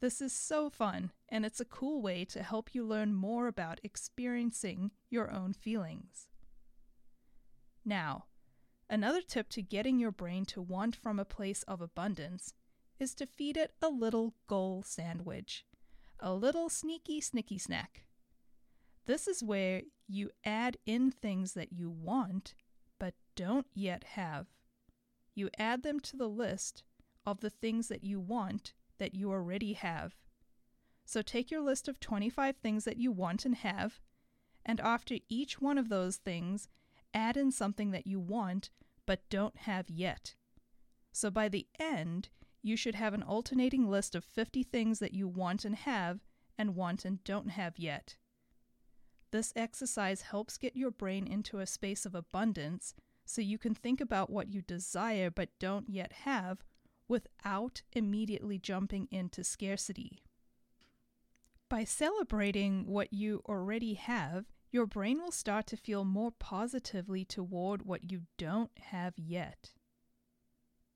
This 0.03 0.21
is 0.21 0.33
so 0.33 0.69
fun, 0.69 1.13
and 1.29 1.45
it's 1.45 1.61
a 1.61 1.65
cool 1.65 2.01
way 2.01 2.25
to 2.25 2.43
help 2.43 2.75
you 2.75 2.83
learn 2.83 3.13
more 3.13 3.47
about 3.47 3.79
experiencing 3.83 4.91
your 5.09 5.31
own 5.31 5.53
feelings. 5.53 6.27
Now, 7.85 8.25
Another 8.89 9.21
tip 9.21 9.49
to 9.49 9.61
getting 9.61 9.97
your 9.99 10.11
brain 10.11 10.45
to 10.45 10.61
want 10.61 10.95
from 10.95 11.17
a 11.17 11.25
place 11.25 11.63
of 11.63 11.81
abundance 11.81 12.53
is 12.99 13.15
to 13.15 13.25
feed 13.25 13.57
it 13.57 13.71
a 13.81 13.89
little 13.89 14.35
goal 14.45 14.83
sandwich, 14.85 15.65
a 16.19 16.33
little 16.33 16.69
sneaky 16.69 17.19
snicky 17.19 17.59
snack. 17.59 18.05
This 19.05 19.27
is 19.27 19.43
where 19.43 19.81
you 20.07 20.29
add 20.45 20.77
in 20.85 21.11
things 21.11 21.53
that 21.53 21.73
you 21.73 21.89
want 21.89 22.53
but 22.99 23.15
don't 23.35 23.67
yet 23.73 24.03
have. 24.03 24.47
You 25.33 25.49
add 25.57 25.81
them 25.81 25.99
to 26.01 26.15
the 26.15 26.29
list 26.29 26.83
of 27.25 27.39
the 27.39 27.49
things 27.49 27.87
that 27.87 28.03
you 28.03 28.19
want 28.19 28.73
that 29.03 29.13
you 29.13 29.29
already 29.33 29.73
have. 29.73 30.15
So 31.03 31.21
take 31.21 31.51
your 31.51 31.59
list 31.59 31.89
of 31.89 31.99
25 31.99 32.55
things 32.55 32.85
that 32.85 32.95
you 32.95 33.11
want 33.11 33.43
and 33.43 33.55
have, 33.55 33.99
and 34.65 34.79
after 34.79 35.17
each 35.27 35.59
one 35.59 35.77
of 35.77 35.89
those 35.89 36.15
things, 36.15 36.69
add 37.13 37.35
in 37.35 37.51
something 37.51 37.91
that 37.91 38.07
you 38.07 38.17
want 38.17 38.69
but 39.05 39.29
don't 39.29 39.57
have 39.57 39.89
yet. 39.89 40.35
So 41.11 41.29
by 41.29 41.49
the 41.49 41.67
end, 41.77 42.29
you 42.61 42.77
should 42.77 42.95
have 42.95 43.13
an 43.13 43.23
alternating 43.23 43.89
list 43.89 44.15
of 44.15 44.23
50 44.23 44.63
things 44.63 44.99
that 44.99 45.13
you 45.13 45.27
want 45.27 45.65
and 45.65 45.75
have, 45.75 46.21
and 46.57 46.73
want 46.73 47.03
and 47.03 47.21
don't 47.25 47.49
have 47.49 47.77
yet. 47.77 48.15
This 49.31 49.51
exercise 49.53 50.21
helps 50.21 50.57
get 50.57 50.77
your 50.77 50.91
brain 50.91 51.27
into 51.27 51.59
a 51.59 51.67
space 51.67 52.05
of 52.05 52.15
abundance 52.15 52.95
so 53.25 53.41
you 53.41 53.57
can 53.57 53.75
think 53.75 53.99
about 53.99 54.29
what 54.29 54.47
you 54.47 54.61
desire 54.61 55.29
but 55.29 55.49
don't 55.59 55.89
yet 55.89 56.13
have 56.23 56.63
without 57.13 57.83
immediately 57.91 58.57
jumping 58.57 59.07
into 59.11 59.43
scarcity. 59.43 60.23
By 61.69 61.83
celebrating 61.83 62.87
what 62.87 63.13
you 63.13 63.43
already 63.47 63.93
have, 63.93 64.45
your 64.71 64.87
brain 64.87 65.19
will 65.21 65.31
start 65.31 65.67
to 65.67 65.77
feel 65.77 66.05
more 66.05 66.31
positively 66.31 67.23
toward 67.23 67.85
what 67.85 68.09
you 68.09 68.23
don't 68.39 68.71
have 68.89 69.13
yet. 69.15 69.73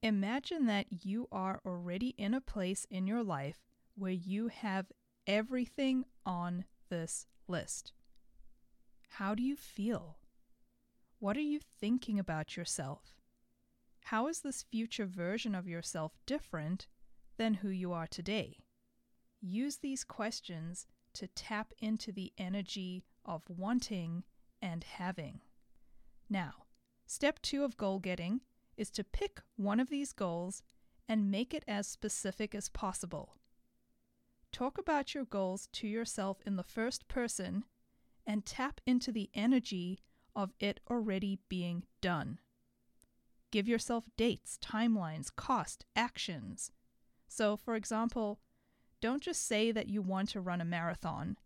Imagine 0.01 0.65
that 0.65 0.87
you 1.05 1.27
are 1.31 1.61
already 1.63 2.15
in 2.17 2.33
a 2.33 2.41
place 2.41 2.87
in 2.89 3.05
your 3.05 3.21
life 3.21 3.59
where 3.93 4.11
you 4.11 4.47
have 4.47 4.87
everything 5.27 6.03
on 6.25 6.65
this 6.89 7.27
list. 7.47 7.93
How 9.07 9.35
do 9.35 9.43
you 9.43 9.55
feel? 9.55 10.17
What 11.19 11.37
are 11.37 11.41
you 11.41 11.59
thinking 11.79 12.17
about 12.17 12.57
yourself? 12.57 13.13
How 14.11 14.27
is 14.27 14.39
this 14.39 14.63
future 14.63 15.05
version 15.05 15.53
of 15.53 15.67
yourself 15.67 16.13
different 16.25 16.87
than 17.35 17.55
who 17.55 17.67
you 17.67 17.91
are 17.91 18.07
today? 18.07 18.59
Use 19.41 19.75
these 19.75 20.05
questions 20.05 20.87
to 21.15 21.27
tap 21.27 21.73
into 21.79 22.13
the 22.13 22.31
energy 22.37 23.03
of 23.25 23.41
wanting 23.49 24.23
and 24.61 24.85
having. 24.85 25.41
Now, 26.29 26.53
step 27.05 27.41
two 27.41 27.65
of 27.65 27.75
goal 27.75 27.99
getting 27.99 28.39
is 28.77 28.89
to 28.91 29.03
pick 29.03 29.41
one 29.57 29.81
of 29.81 29.89
these 29.89 30.13
goals 30.13 30.63
and 31.09 31.29
make 31.29 31.53
it 31.53 31.65
as 31.67 31.85
specific 31.85 32.55
as 32.55 32.69
possible. 32.69 33.35
Talk 34.53 34.77
about 34.77 35.15
your 35.15 35.25
goals 35.25 35.67
to 35.73 35.85
yourself 35.85 36.37
in 36.45 36.55
the 36.55 36.63
first 36.63 37.09
person 37.09 37.65
and 38.25 38.45
tap 38.45 38.79
into 38.85 39.11
the 39.11 39.29
energy 39.33 39.99
of 40.33 40.53
it 40.61 40.79
already 40.89 41.39
being 41.49 41.83
done. 41.99 42.39
Give 43.51 43.67
yourself 43.67 44.05
dates, 44.17 44.57
timelines, 44.61 45.33
cost, 45.35 45.85
actions. 45.95 46.71
So, 47.27 47.57
for 47.57 47.75
example, 47.75 48.39
don't 49.01 49.23
just 49.23 49.45
say 49.45 49.71
that 49.71 49.87
you 49.87 50.01
want 50.01 50.29
to 50.29 50.41
run 50.41 50.61
a 50.61 50.65
marathon 50.65 51.37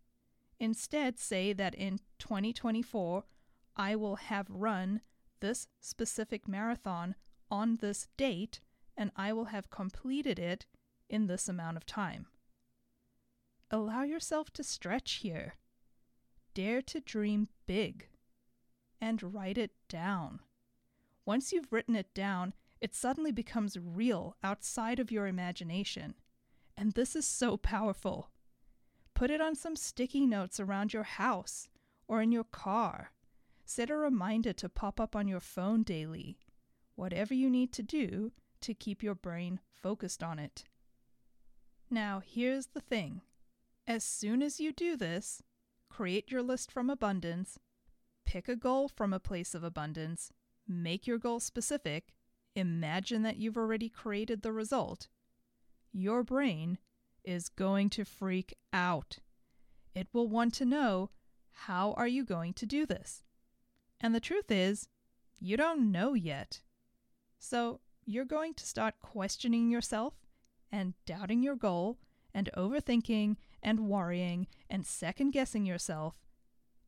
Instead, 0.62 1.18
say 1.18 1.52
that 1.52 1.74
in 1.74 1.98
2024, 2.20 3.24
I 3.74 3.96
will 3.96 4.14
have 4.14 4.46
run 4.48 5.00
this 5.40 5.66
specific 5.80 6.46
marathon 6.46 7.16
on 7.50 7.78
this 7.80 8.06
date 8.16 8.60
and 8.96 9.10
I 9.16 9.32
will 9.32 9.46
have 9.46 9.70
completed 9.70 10.38
it 10.38 10.66
in 11.08 11.26
this 11.26 11.48
amount 11.48 11.78
of 11.78 11.84
time. 11.84 12.26
Allow 13.72 14.04
yourself 14.04 14.52
to 14.52 14.62
stretch 14.62 15.14
here. 15.14 15.54
Dare 16.54 16.80
to 16.82 17.00
dream 17.00 17.48
big 17.66 18.06
and 19.00 19.34
write 19.34 19.58
it 19.58 19.72
down. 19.88 20.38
Once 21.24 21.52
you've 21.52 21.72
written 21.72 21.94
it 21.94 22.12
down, 22.14 22.52
it 22.80 22.94
suddenly 22.94 23.30
becomes 23.30 23.78
real 23.78 24.36
outside 24.42 24.98
of 24.98 25.12
your 25.12 25.26
imagination. 25.26 26.14
And 26.76 26.92
this 26.92 27.14
is 27.14 27.26
so 27.26 27.56
powerful. 27.56 28.30
Put 29.14 29.30
it 29.30 29.40
on 29.40 29.54
some 29.54 29.76
sticky 29.76 30.26
notes 30.26 30.58
around 30.58 30.92
your 30.92 31.04
house 31.04 31.68
or 32.08 32.20
in 32.20 32.32
your 32.32 32.44
car. 32.44 33.12
Set 33.64 33.90
a 33.90 33.96
reminder 33.96 34.52
to 34.54 34.68
pop 34.68 35.00
up 35.00 35.14
on 35.14 35.28
your 35.28 35.40
phone 35.40 35.82
daily. 35.82 36.38
Whatever 36.96 37.34
you 37.34 37.48
need 37.48 37.72
to 37.74 37.82
do 37.82 38.32
to 38.62 38.74
keep 38.74 39.02
your 39.02 39.14
brain 39.14 39.60
focused 39.70 40.22
on 40.22 40.38
it. 40.38 40.64
Now, 41.90 42.20
here's 42.24 42.66
the 42.68 42.80
thing 42.80 43.22
as 43.86 44.04
soon 44.04 44.42
as 44.42 44.60
you 44.60 44.72
do 44.72 44.96
this, 44.96 45.42
create 45.90 46.30
your 46.30 46.42
list 46.42 46.70
from 46.70 46.88
abundance, 46.88 47.58
pick 48.24 48.48
a 48.48 48.56
goal 48.56 48.88
from 48.88 49.12
a 49.12 49.20
place 49.20 49.54
of 49.54 49.64
abundance, 49.64 50.32
make 50.72 51.06
your 51.06 51.18
goal 51.18 51.40
specific, 51.40 52.14
imagine 52.54 53.22
that 53.22 53.36
you've 53.36 53.56
already 53.56 53.88
created 53.88 54.42
the 54.42 54.52
result, 54.52 55.08
your 55.92 56.22
brain 56.22 56.78
is 57.24 57.48
going 57.48 57.90
to 57.90 58.04
freak 58.04 58.54
out. 58.72 59.18
It 59.94 60.08
will 60.12 60.28
want 60.28 60.54
to 60.54 60.64
know 60.64 61.10
how 61.52 61.92
are 61.92 62.08
you 62.08 62.24
going 62.24 62.54
to 62.54 62.66
do 62.66 62.86
this? 62.86 63.22
And 64.00 64.14
the 64.14 64.20
truth 64.20 64.50
is, 64.50 64.88
you 65.38 65.56
don't 65.56 65.92
know 65.92 66.14
yet. 66.14 66.62
So 67.38 67.80
you're 68.04 68.24
going 68.24 68.54
to 68.54 68.66
start 68.66 68.94
questioning 69.00 69.70
yourself 69.70 70.14
and 70.70 70.94
doubting 71.06 71.42
your 71.42 71.56
goal 71.56 71.98
and 72.34 72.50
overthinking 72.56 73.36
and 73.62 73.88
worrying 73.88 74.46
and 74.68 74.86
second 74.86 75.30
guessing 75.30 75.66
yourself. 75.66 76.16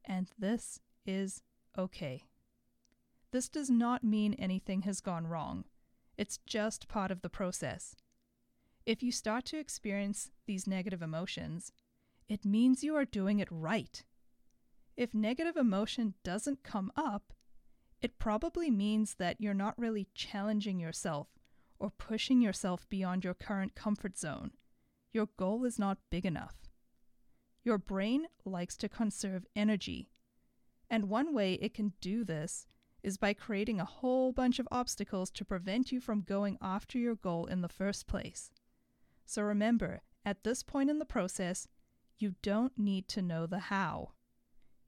And 0.05 0.29
this 0.39 0.81
is 1.07 1.43
okay. 1.79 2.25
This 3.35 3.49
does 3.49 3.69
not 3.69 4.05
mean 4.05 4.35
anything 4.35 4.83
has 4.83 5.01
gone 5.01 5.27
wrong. 5.27 5.65
It's 6.17 6.39
just 6.47 6.87
part 6.87 7.11
of 7.11 7.23
the 7.23 7.29
process. 7.29 7.97
If 8.87 9.03
you 9.03 9.11
start 9.11 9.45
to 9.47 9.59
experience 9.59 10.31
these 10.47 10.69
negative 10.69 11.03
emotions, 11.03 11.73
it 12.29 12.45
means 12.45 12.85
you 12.85 12.95
are 12.95 13.05
doing 13.05 13.41
it 13.41 13.49
right. 13.51 14.05
If 14.97 15.15
negative 15.15 15.57
emotion 15.57 16.15
doesn't 16.23 16.63
come 16.63 16.93
up, 16.97 17.33
it 18.01 18.21
probably 18.21 18.71
means 18.71 19.17
that 19.17 19.41
you're 19.41 19.53
not 19.53 19.77
really 19.77 20.07
challenging 20.15 20.79
yourself 20.79 21.27
or 21.81 21.91
pushing 21.91 22.41
yourself 22.41 22.89
beyond 22.89 23.25
your 23.25 23.35
current 23.35 23.75
comfort 23.75 24.17
zone. 24.17 24.53
Your 25.13 25.27
goal 25.37 25.65
is 25.65 25.77
not 25.77 25.99
big 26.09 26.25
enough. 26.25 26.55
Your 27.65 27.79
brain 27.79 28.29
likes 28.45 28.77
to 28.77 28.89
conserve 28.89 29.45
energy, 29.57 30.09
and 30.89 31.09
one 31.09 31.35
way 31.35 31.55
it 31.55 31.75
can 31.75 31.95
do 32.01 32.23
this 32.23 32.69
is 33.05 33.19
by 33.19 33.35
creating 33.35 33.79
a 33.79 33.85
whole 33.85 34.33
bunch 34.33 34.59
of 34.59 34.67
obstacles 34.73 35.31
to 35.31 35.45
prevent 35.45 35.93
you 35.93 36.01
from 36.01 36.23
going 36.23 36.57
after 36.63 36.99
your 36.99 37.15
goal 37.15 37.45
in 37.45 37.61
the 37.61 37.69
first 37.69 38.07
place. 38.07 38.51
So 39.27 39.43
remember, 39.43 40.01
at 40.25 40.43
this 40.43 40.63
point 40.63 40.89
in 40.89 40.99
the 40.99 41.05
process, 41.05 41.69
you 42.19 42.35
don't 42.43 42.77
need 42.79 43.07
to 43.09 43.21
know 43.21 43.47
the 43.47 43.59
how. 43.59 44.13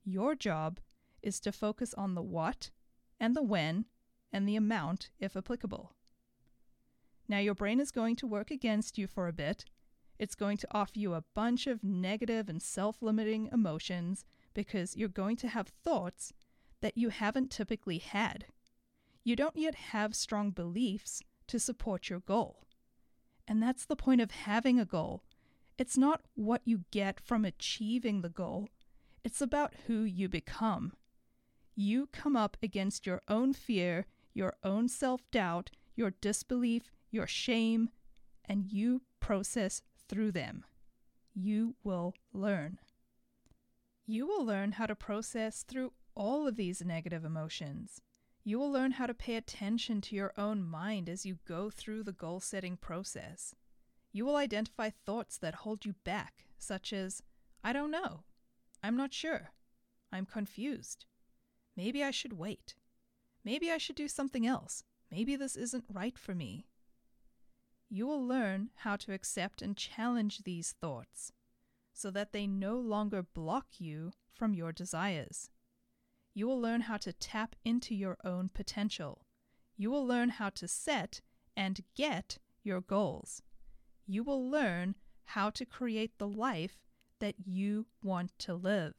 Your 0.03 0.33
job 0.33 0.79
is 1.21 1.39
to 1.41 1.51
focus 1.51 1.93
on 1.93 2.15
the 2.15 2.23
what 2.23 2.71
and 3.19 3.35
the 3.35 3.43
when 3.43 3.85
and 4.33 4.47
the 4.47 4.55
amount 4.55 5.11
if 5.19 5.37
applicable. 5.37 5.93
Now, 7.29 7.39
your 7.39 7.55
brain 7.55 7.79
is 7.79 7.91
going 7.91 8.15
to 8.17 8.27
work 8.27 8.49
against 8.49 8.97
you 8.97 9.05
for 9.05 9.27
a 9.27 9.33
bit. 9.33 9.65
It's 10.17 10.35
going 10.35 10.57
to 10.57 10.67
offer 10.71 10.93
you 10.95 11.13
a 11.13 11.23
bunch 11.35 11.67
of 11.67 11.83
negative 11.83 12.49
and 12.49 12.61
self 12.61 13.01
limiting 13.01 13.49
emotions 13.51 14.25
because 14.55 14.95
you're 14.95 15.09
going 15.09 15.35
to 15.37 15.49
have 15.49 15.67
thoughts 15.67 16.33
that 16.81 16.97
you 16.97 17.09
haven't 17.09 17.51
typically 17.51 17.97
had. 17.97 18.45
You 19.23 19.35
don't 19.35 19.57
yet 19.57 19.75
have 19.75 20.15
strong 20.15 20.51
beliefs 20.51 21.21
to 21.47 21.59
support 21.59 22.09
your 22.09 22.19
goal. 22.19 22.65
And 23.47 23.61
that's 23.61 23.85
the 23.85 23.95
point 23.95 24.21
of 24.21 24.31
having 24.31 24.79
a 24.79 24.85
goal. 24.85 25.23
It's 25.77 25.97
not 25.97 26.21
what 26.35 26.61
you 26.65 26.85
get 26.91 27.19
from 27.19 27.45
achieving 27.45 28.21
the 28.21 28.29
goal, 28.29 28.69
it's 29.23 29.41
about 29.41 29.73
who 29.87 30.03
you 30.03 30.29
become. 30.29 30.93
You 31.75 32.07
come 32.11 32.35
up 32.35 32.57
against 32.63 33.05
your 33.05 33.21
own 33.27 33.53
fear, 33.53 34.05
your 34.33 34.55
own 34.63 34.87
self 34.87 35.29
doubt, 35.31 35.69
your 35.95 36.11
disbelief, 36.21 36.91
your 37.11 37.27
shame, 37.27 37.89
and 38.45 38.71
you 38.71 39.01
process 39.19 39.81
through 40.07 40.31
them. 40.31 40.63
You 41.33 41.75
will 41.83 42.15
learn. 42.33 42.79
You 44.05 44.25
will 44.25 44.45
learn 44.45 44.71
how 44.73 44.85
to 44.85 44.95
process 44.95 45.63
through 45.63 45.91
all 46.17 46.47
of 46.47 46.55
these 46.55 46.83
negative 46.83 47.23
emotions. 47.23 48.01
You 48.43 48.57
will 48.57 48.71
learn 48.71 48.91
how 48.93 49.05
to 49.05 49.13
pay 49.13 49.35
attention 49.35 50.01
to 50.01 50.15
your 50.15 50.33
own 50.35 50.63
mind 50.63 51.07
as 51.09 51.25
you 51.25 51.37
go 51.47 51.69
through 51.69 52.03
the 52.03 52.11
goal 52.11 52.39
setting 52.39 52.75
process. 52.75 53.53
You 54.11 54.25
will 54.25 54.35
identify 54.35 54.89
thoughts 54.89 55.37
that 55.37 55.55
hold 55.55 55.85
you 55.85 55.93
back, 56.03 56.45
such 56.57 56.91
as, 56.91 57.21
I 57.63 57.71
don't 57.71 57.91
know, 57.91 58.23
I'm 58.81 58.97
not 58.97 59.13
sure, 59.13 59.51
I'm 60.11 60.25
confused, 60.25 61.05
maybe 61.75 62.03
I 62.03 62.11
should 62.11 62.33
wait, 62.33 62.75
maybe 63.43 63.69
I 63.69 63.77
should 63.77 63.95
do 63.95 64.07
something 64.07 64.47
else, 64.47 64.83
maybe 65.11 65.35
this 65.35 65.55
isn't 65.55 65.85
right 65.93 66.17
for 66.17 66.33
me. 66.33 66.65
You 67.89 68.07
will 68.07 68.25
learn 68.25 68.71
how 68.77 68.95
to 68.95 69.13
accept 69.13 69.61
and 69.61 69.77
challenge 69.77 70.39
these 70.39 70.73
thoughts 70.81 71.31
so 71.93 72.09
that 72.11 72.31
they 72.31 72.47
no 72.47 72.77
longer 72.77 73.21
block 73.21 73.67
you 73.77 74.13
from 74.33 74.53
your 74.53 74.71
desires. 74.71 75.51
You 76.37 76.45
will 76.45 76.61
learn 76.61 76.81
how 76.81 76.97
to 76.97 77.13
tap 77.13 77.55
into 77.65 77.95
your 77.95 78.15
own 78.23 78.51
potential. 78.53 79.25
You 79.75 79.89
will 79.89 80.05
learn 80.05 80.29
how 80.29 80.49
to 80.51 80.67
set 80.67 81.21
and 81.55 81.83
get 81.95 82.37
your 82.63 82.79
goals. 82.79 83.41
You 84.05 84.23
will 84.23 84.47
learn 84.47 84.93
how 85.25 85.49
to 85.49 85.65
create 85.65 86.19
the 86.19 86.27
life 86.27 86.77
that 87.17 87.33
you 87.43 87.87
want 88.03 88.37
to 88.37 88.53
live. 88.53 88.93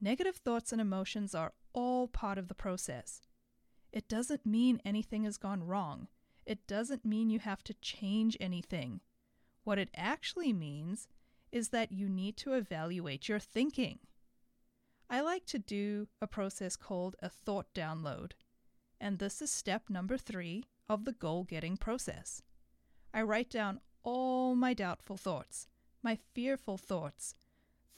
Negative 0.00 0.34
thoughts 0.34 0.72
and 0.72 0.80
emotions 0.80 1.36
are 1.36 1.52
all 1.72 2.08
part 2.08 2.36
of 2.36 2.48
the 2.48 2.54
process. 2.56 3.20
It 3.92 4.08
doesn't 4.08 4.44
mean 4.44 4.82
anything 4.84 5.22
has 5.22 5.36
gone 5.36 5.62
wrong. 5.62 6.08
It 6.44 6.66
doesn't 6.66 7.04
mean 7.04 7.30
you 7.30 7.38
have 7.38 7.62
to 7.62 7.74
change 7.74 8.36
anything. 8.40 9.02
What 9.62 9.78
it 9.78 9.90
actually 9.94 10.52
means 10.52 11.06
is 11.52 11.68
that 11.68 11.92
you 11.92 12.08
need 12.08 12.36
to 12.38 12.54
evaluate 12.54 13.28
your 13.28 13.38
thinking. 13.38 14.00
I 15.12 15.22
like 15.22 15.44
to 15.46 15.58
do 15.58 16.06
a 16.22 16.28
process 16.28 16.76
called 16.76 17.16
a 17.20 17.28
thought 17.28 17.66
download, 17.74 18.30
and 19.00 19.18
this 19.18 19.42
is 19.42 19.50
step 19.50 19.90
number 19.90 20.16
three 20.16 20.66
of 20.88 21.04
the 21.04 21.12
goal 21.12 21.42
getting 21.42 21.76
process. 21.76 22.42
I 23.12 23.22
write 23.22 23.50
down 23.50 23.80
all 24.04 24.54
my 24.54 24.72
doubtful 24.72 25.16
thoughts, 25.16 25.66
my 26.00 26.16
fearful 26.32 26.78
thoughts, 26.78 27.34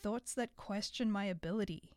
thoughts 0.03 0.33
that 0.33 0.57
question 0.57 1.13
my 1.13 1.27
ability. 1.27 1.93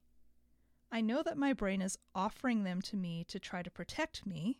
I 0.91 0.99
know 0.99 1.23
that 1.23 1.37
my 1.37 1.53
brain 1.53 1.81
is 1.81 1.97
offering 2.13 2.65
them 2.65 2.81
to 2.81 2.97
me 2.97 3.23
to 3.29 3.39
try 3.39 3.63
to 3.63 3.71
protect 3.71 4.25
me, 4.25 4.59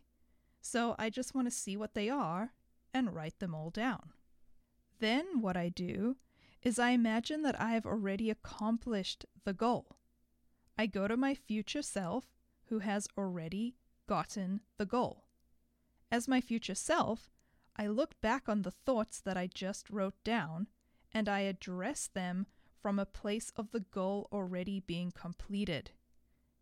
so 0.62 0.94
I 0.98 1.10
just 1.10 1.34
want 1.34 1.48
to 1.48 1.54
see 1.54 1.76
what 1.76 1.92
they 1.92 2.08
are 2.08 2.54
and 2.94 3.14
write 3.14 3.40
them 3.40 3.54
all 3.54 3.68
down. 3.68 4.14
Then, 5.00 5.42
what 5.42 5.58
I 5.58 5.68
do 5.68 6.16
is 6.62 6.78
I 6.78 6.92
imagine 6.92 7.42
that 7.42 7.60
I 7.60 7.72
have 7.72 7.84
already 7.84 8.30
accomplished 8.30 9.26
the 9.44 9.52
goal. 9.52 9.98
I 10.78 10.86
go 10.86 11.08
to 11.08 11.16
my 11.16 11.34
future 11.34 11.82
self 11.82 12.26
who 12.68 12.80
has 12.80 13.08
already 13.16 13.76
gotten 14.06 14.60
the 14.78 14.86
goal. 14.86 15.24
As 16.10 16.28
my 16.28 16.40
future 16.40 16.74
self, 16.74 17.30
I 17.76 17.86
look 17.86 18.20
back 18.20 18.48
on 18.48 18.62
the 18.62 18.70
thoughts 18.70 19.20
that 19.20 19.36
I 19.36 19.48
just 19.52 19.90
wrote 19.90 20.22
down 20.24 20.68
and 21.12 21.28
I 21.28 21.40
address 21.40 22.08
them 22.12 22.46
from 22.80 22.98
a 22.98 23.06
place 23.06 23.52
of 23.56 23.70
the 23.72 23.80
goal 23.80 24.28
already 24.30 24.80
being 24.80 25.10
completed. 25.10 25.90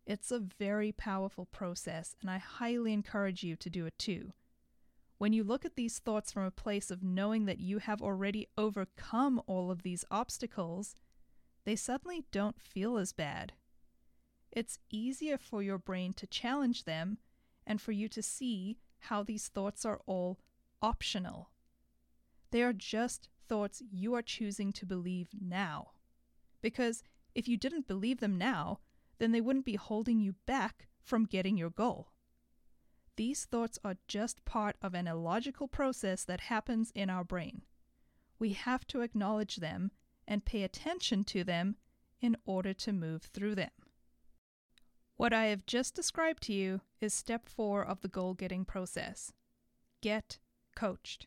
It's 0.05 0.31
a 0.31 0.39
very 0.39 0.91
powerful 0.91 1.45
process, 1.45 2.15
and 2.21 2.29
I 2.29 2.37
highly 2.37 2.93
encourage 2.93 3.43
you 3.43 3.55
to 3.55 3.69
do 3.69 3.85
it 3.85 3.97
too. 3.97 4.33
When 5.17 5.33
you 5.33 5.43
look 5.43 5.65
at 5.65 5.75
these 5.75 5.99
thoughts 5.99 6.31
from 6.31 6.43
a 6.43 6.51
place 6.51 6.91
of 6.91 7.03
knowing 7.03 7.45
that 7.45 7.59
you 7.59 7.79
have 7.79 8.01
already 8.01 8.47
overcome 8.57 9.41
all 9.47 9.71
of 9.71 9.83
these 9.83 10.05
obstacles, 10.11 10.95
they 11.63 11.75
suddenly 11.75 12.25
don't 12.31 12.61
feel 12.61 12.97
as 12.97 13.13
bad. 13.13 13.53
It's 14.55 14.79
easier 14.89 15.37
for 15.37 15.61
your 15.61 15.77
brain 15.77 16.13
to 16.13 16.25
challenge 16.25 16.85
them 16.85 17.17
and 17.67 17.81
for 17.81 17.91
you 17.91 18.07
to 18.09 18.23
see 18.23 18.77
how 18.99 19.21
these 19.21 19.49
thoughts 19.49 19.85
are 19.85 20.01
all 20.05 20.39
optional. 20.81 21.49
They 22.51 22.63
are 22.63 22.73
just 22.73 23.27
thoughts 23.49 23.83
you 23.91 24.13
are 24.13 24.21
choosing 24.21 24.71
to 24.73 24.85
believe 24.85 25.27
now. 25.39 25.91
Because 26.61 27.03
if 27.35 27.49
you 27.49 27.57
didn't 27.57 27.87
believe 27.87 28.21
them 28.21 28.37
now, 28.37 28.79
then 29.19 29.33
they 29.33 29.41
wouldn't 29.41 29.65
be 29.65 29.75
holding 29.75 30.19
you 30.19 30.35
back 30.45 30.87
from 31.03 31.25
getting 31.25 31.57
your 31.57 31.69
goal. 31.69 32.11
These 33.17 33.45
thoughts 33.45 33.77
are 33.83 33.97
just 34.07 34.45
part 34.45 34.77
of 34.81 34.93
an 34.93 35.07
illogical 35.07 35.67
process 35.67 36.23
that 36.23 36.41
happens 36.41 36.91
in 36.95 37.09
our 37.09 37.23
brain. 37.23 37.63
We 38.39 38.53
have 38.53 38.87
to 38.87 39.01
acknowledge 39.01 39.57
them 39.57 39.91
and 40.27 40.45
pay 40.45 40.63
attention 40.63 41.23
to 41.25 41.43
them 41.43 41.75
in 42.21 42.37
order 42.45 42.73
to 42.73 42.93
move 42.93 43.23
through 43.23 43.55
them. 43.55 43.69
What 45.17 45.31
I 45.31 45.45
have 45.45 45.65
just 45.65 45.95
described 45.95 46.43
to 46.43 46.53
you 46.53 46.81
is 46.99 47.13
step 47.13 47.47
four 47.47 47.83
of 47.85 48.01
the 48.01 48.09
goal 48.09 48.33
getting 48.33 48.65
process 48.65 49.31
get 50.01 50.39
coached. 50.75 51.25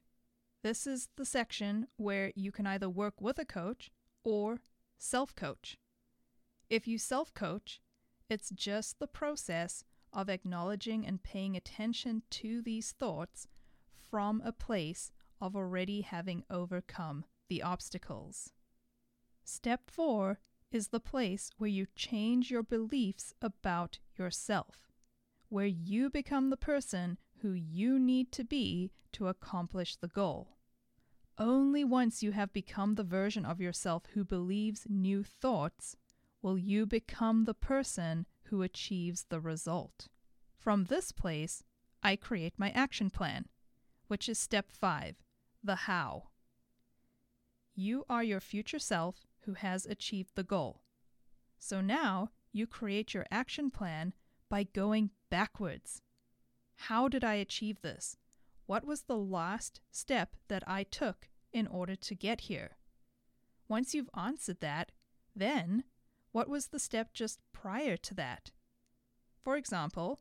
This 0.62 0.87
is 0.87 1.09
the 1.16 1.24
section 1.24 1.88
where 1.96 2.33
you 2.37 2.53
can 2.53 2.66
either 2.66 2.88
work 2.88 3.20
with 3.20 3.38
a 3.38 3.44
coach 3.44 3.90
or 4.24 4.61
self 4.98 5.35
coach. 5.35 5.79
If 6.68 6.87
you 6.87 6.98
self 6.98 7.33
coach, 7.33 7.81
it's 8.29 8.51
just 8.51 8.98
the 8.98 9.07
process 9.07 9.85
of 10.12 10.29
acknowledging 10.29 11.07
and 11.07 11.22
paying 11.22 11.57
attention 11.57 12.22
to 12.31 12.61
these 12.61 12.92
thoughts 12.92 13.48
from 14.11 14.42
a 14.44 14.53
place 14.53 15.11
of 15.40 15.57
already 15.57 16.03
having 16.03 16.44
overcome 16.51 17.24
the 17.48 17.62
obstacles. 17.62 18.53
Step 19.44 19.90
four 19.90 20.40
is 20.70 20.88
the 20.88 21.00
place 21.00 21.50
where 21.59 21.70
you 21.70 21.87
change 21.96 22.50
your 22.50 22.62
beliefs 22.62 23.33
about 23.40 23.98
yourself, 24.16 24.92
where 25.48 25.66
you 25.66 26.11
become 26.11 26.50
the 26.50 26.57
person 26.57 27.18
who 27.40 27.52
you 27.52 27.98
need 27.98 28.33
to 28.33 28.44
be 28.44 28.90
to 29.12 29.28
accomplish 29.28 29.96
the 29.96 30.09
goal. 30.09 30.57
Only 31.38 31.85
once 31.85 32.22
you 32.22 32.33
have 32.33 32.52
become 32.52 32.96
the 32.96 33.04
version 33.04 33.44
of 33.46 33.61
yourself 33.61 34.04
who 34.14 34.24
believes 34.24 34.87
new 34.88 35.22
thoughts 35.22 35.96
will 36.42 36.59
you 36.59 36.85
become 36.85 37.44
the 37.44 37.54
person 37.54 38.26
who 38.44 38.62
achieves 38.62 39.26
the 39.28 39.40
result. 39.40 40.09
From 40.57 40.85
this 40.85 41.12
place, 41.12 41.62
I 42.02 42.16
create 42.16 42.54
my 42.59 42.70
action 42.70 43.11
plan, 43.11 43.46
which 44.09 44.28
is 44.28 44.38
step 44.38 44.70
five 44.70 45.16
the 45.62 45.76
how. 45.76 46.28
You 47.74 48.04
are 48.09 48.24
your 48.24 48.40
future 48.40 48.78
self 48.78 49.27
who 49.48 49.54
has 49.54 49.87
achieved 49.87 50.32
the 50.34 50.42
goal. 50.42 50.82
So 51.58 51.80
now 51.80 52.28
you 52.52 52.66
create 52.66 53.14
your 53.14 53.24
action 53.30 53.70
plan 53.70 54.12
by 54.50 54.64
going 54.64 55.08
backwards. 55.30 56.02
How 56.76 57.08
did 57.08 57.24
I 57.24 57.37
achieve 57.37 57.80
this? 57.80 58.18
What 58.66 58.84
was 58.84 59.04
the 59.04 59.16
last 59.16 59.80
step 59.90 60.37
that 60.48 60.62
I 60.68 60.82
took 60.82 61.30
in 61.50 61.66
order 61.66 61.96
to 61.96 62.14
get 62.14 62.42
here? 62.42 62.76
Once 63.68 63.94
you've 63.94 64.11
answered 64.14 64.61
that, 64.61 64.92
then 65.34 65.84
what 66.32 66.50
was 66.50 66.66
the 66.66 66.78
step 66.78 67.14
just 67.14 67.40
prior 67.54 67.96
to 67.96 68.14
that? 68.16 68.50
For 69.42 69.56
example, 69.56 70.20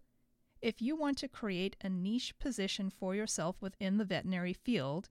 if 0.61 0.81
you 0.81 0.95
want 0.95 1.17
to 1.17 1.27
create 1.27 1.75
a 1.81 1.89
niche 1.89 2.39
position 2.39 2.89
for 2.89 3.13
yourself 3.13 3.57
within 3.59 3.97
the 3.97 4.05
veterinary 4.05 4.53
field, 4.53 5.09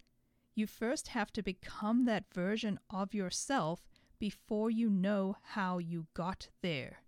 you 0.54 0.66
first 0.66 1.08
have 1.08 1.30
to 1.34 1.42
become 1.42 2.06
that 2.06 2.32
version 2.32 2.80
of 2.88 3.12
yourself 3.12 3.86
before 4.18 4.70
you 4.70 4.88
know 4.88 5.36
how 5.42 5.78
you 5.78 6.06
got 6.14 6.48
there. 6.62 6.98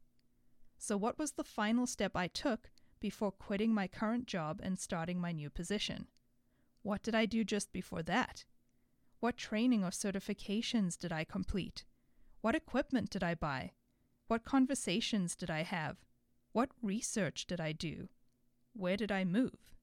So, 0.79 0.97
what 0.97 1.19
was 1.19 1.33
the 1.33 1.45
final 1.45 1.87
step 1.87 2.13
I 2.15 2.29
took 2.29 2.71
before 3.01 3.33
quitting 3.33 3.75
my 3.75 3.89
current 3.89 4.27
job 4.27 4.61
and 4.63 4.79
starting 4.79 5.21
my 5.21 5.33
new 5.33 5.51
position? 5.51 6.07
What 6.83 7.03
did 7.03 7.15
I 7.15 7.27
do 7.27 7.45
just 7.45 7.73
before 7.73 8.03
that? 8.05 8.45
What 9.21 9.37
training 9.37 9.83
or 9.83 9.91
certifications 9.91 10.97
did 10.97 11.13
I 11.13 11.25
complete? 11.25 11.85
What 12.41 12.55
equipment 12.55 13.11
did 13.11 13.25
I 13.25 13.35
buy? 13.35 13.73
What 14.29 14.45
conversations 14.45 15.35
did 15.35 15.51
I 15.51 15.63
have? 15.63 15.97
What 16.53 16.71
research 16.83 17.47
did 17.47 17.61
I 17.61 17.73
do? 17.73 18.09
Where 18.75 18.97
did 18.97 19.11
I 19.11 19.25
move? 19.25 19.75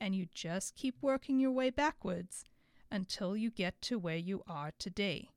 And 0.00 0.14
you 0.14 0.26
just 0.32 0.76
keep 0.76 0.96
working 1.02 1.40
your 1.40 1.50
way 1.50 1.70
backwards 1.70 2.44
until 2.90 3.36
you 3.36 3.50
get 3.50 3.80
to 3.82 3.98
where 3.98 4.16
you 4.16 4.42
are 4.46 4.72
today. 4.78 5.30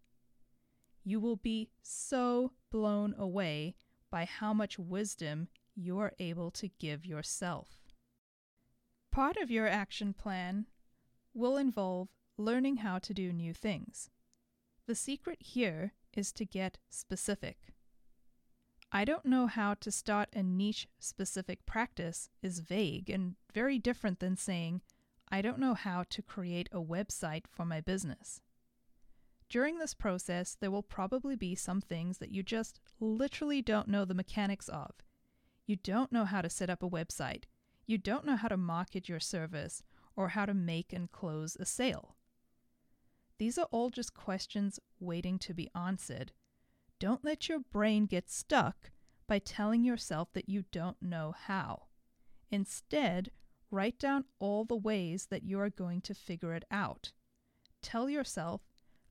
You 1.08 1.22
will 1.22 1.38
be 1.38 1.70
so 1.82 2.52
blown 2.70 3.16
away 3.18 3.76
by 4.12 4.26
how 4.26 4.54
much 4.54 4.78
wisdom 4.78 5.48
you 5.74 5.98
are 6.00 6.12
able 6.20 6.52
to 6.52 6.68
give 6.68 7.06
yourself. 7.06 7.78
Part 9.10 9.38
of 9.38 9.50
your 9.50 9.70
action 9.70 10.14
plan 10.14 10.66
will 11.34 11.56
involve 11.56 12.10
learning 12.38 12.78
how 12.78 13.00
to 13.00 13.14
do 13.14 13.32
new 13.32 13.54
things. 13.54 14.10
The 14.86 14.96
secret 14.96 15.38
here 15.40 15.94
is 16.12 16.34
to 16.34 16.44
get 16.44 16.78
specific. 16.90 17.58
I 18.92 19.06
don't 19.06 19.26
know 19.26 19.48
how 19.48 19.76
to 19.76 19.92
start 19.92 20.28
a 20.34 20.44
niche 20.44 20.90
specific 21.00 21.66
practice 21.66 22.28
is 22.42 22.60
vague 22.60 23.10
and 23.10 23.36
very 23.54 23.80
different 23.80 24.20
than 24.20 24.36
saying, 24.36 24.82
I 25.32 25.42
don't 25.42 25.60
know 25.60 25.74
how 25.74 26.04
to 26.10 26.22
create 26.22 26.68
a 26.74 26.82
website 26.82 27.46
for 27.50 27.64
my 27.64 27.80
business. 27.80 28.42
During 29.50 29.80
this 29.80 29.94
process, 29.94 30.58
there 30.60 30.72
will 30.72 30.84
probably 30.84 31.36
be 31.36 31.56
some 31.56 31.80
things 31.80 32.18
that 32.18 32.32
you 32.32 32.44
just 32.44 32.80
literally 33.00 33.62
don't 33.62 33.88
know 33.88 34.04
the 34.04 34.14
mechanics 34.14 34.68
of. 34.68 34.92
You 35.66 35.78
don't 35.78 36.12
know 36.12 36.26
how 36.26 36.42
to 36.42 36.50
set 36.50 36.70
up 36.70 36.84
a 36.84 36.90
website. 36.90 37.44
You 37.86 37.98
don't 37.98 38.26
know 38.26 38.36
how 38.36 38.50
to 38.50 38.58
market 38.58 39.08
your 39.08 39.20
service 39.20 39.84
or 40.16 40.30
how 40.30 40.46
to 40.46 40.54
make 40.54 40.92
and 40.92 41.12
close 41.12 41.56
a 41.58 41.66
sale. 41.66 42.16
These 43.38 43.58
are 43.58 43.68
all 43.72 43.90
just 43.90 44.14
questions 44.14 44.80
waiting 45.00 45.40
to 45.40 45.54
be 45.54 45.70
answered. 45.76 46.34
Don't 47.00 47.24
let 47.24 47.48
your 47.48 47.60
brain 47.60 48.06
get 48.06 48.30
stuck 48.30 48.92
by 49.28 49.40
telling 49.40 49.84
yourself 49.84 50.30
that 50.34 50.50
you 50.50 50.64
don't 50.72 51.02
know 51.02 51.34
how. 51.38 51.84
Instead, 52.50 53.32
write 53.70 54.00
down 54.00 54.26
all 54.40 54.66
the 54.66 54.76
ways 54.76 55.28
that 55.30 55.44
you 55.44 55.60
are 55.60 55.70
going 55.70 56.02
to 56.02 56.14
figure 56.14 56.54
it 56.54 56.66
out. 56.72 57.12
Tell 57.82 58.10
yourself, 58.10 58.62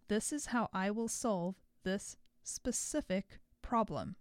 this 0.09 0.33
is 0.33 0.47
how 0.47 0.69
I 0.73 0.91
will 0.91 1.09
solve 1.09 1.57
this 1.85 2.17
specific 2.43 3.39
problem. 3.63 4.17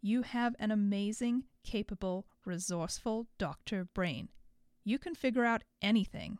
You 0.00 0.22
have 0.22 0.54
an 0.58 0.70
amazing, 0.70 1.44
capable, 1.64 2.26
resourceful 2.44 3.26
doctor 3.38 3.86
brain. 3.94 4.28
You 4.84 4.98
can 4.98 5.14
figure 5.14 5.44
out 5.44 5.64
anything. 5.80 6.38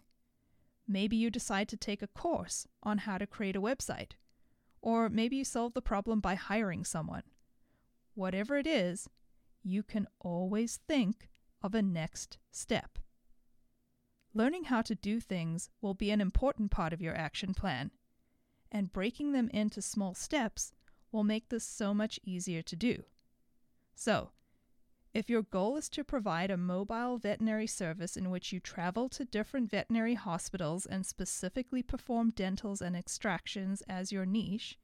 Maybe 0.87 1.17
you 1.17 1.31
decide 1.31 1.69
to 1.71 1.77
take 1.79 2.03
a 2.03 2.07
course 2.07 2.67
on 2.83 2.99
how 2.99 3.17
to 3.17 3.27
create 3.27 3.57
a 3.57 3.61
website. 3.63 4.13
Or 4.83 5.09
maybe 5.09 5.37
you 5.37 5.45
solve 5.45 5.73
the 5.73 5.81
problem 5.81 6.21
by 6.21 6.35
hiring 6.35 6.85
someone. 6.85 7.23
Whatever 8.15 8.59
it 8.59 8.67
is, 8.67 9.09
you 9.63 9.83
can 9.83 10.07
always 10.21 10.81
think 10.87 11.31
of 11.63 11.75
a 11.75 11.81
next 11.81 12.37
step. 12.51 12.99
Learning 14.35 14.65
how 14.65 14.83
to 14.83 14.95
do 14.95 15.21
things 15.21 15.71
will 15.81 15.95
be 15.95 16.11
an 16.11 16.21
important 16.21 16.71
part 16.71 16.93
of 16.93 17.01
your 17.01 17.17
action 17.17 17.55
plan, 17.55 17.91
and 18.75 18.93
breaking 18.93 19.31
them 19.31 19.49
into 19.55 19.81
small 19.81 20.15
steps 20.15 20.73
will 21.13 21.23
make 21.23 21.49
this 21.49 21.65
so 21.65 21.95
much 21.95 22.19
easier 22.25 22.61
to 22.61 22.75
do. 22.75 23.05
So, 23.95 24.33
if 25.15 25.31
your 25.31 25.43
goal 25.43 25.77
is 25.77 25.89
to 25.91 26.03
provide 26.03 26.51
a 26.51 26.57
mobile 26.57 27.17
veterinary 27.19 27.69
service 27.69 28.17
in 28.17 28.31
which 28.31 28.53
you 28.53 28.59
travel 28.59 29.09
to 29.11 29.25
different 29.25 29.71
veterinary 29.71 30.15
hospitals 30.15 30.87
and 30.87 31.07
specifically 31.07 31.85
perform 31.85 32.33
dentals 32.33 32.83
and 32.83 32.97
extractions 32.97 33.81
as 33.89 34.11
your 34.11 34.27
niche, 34.27 34.77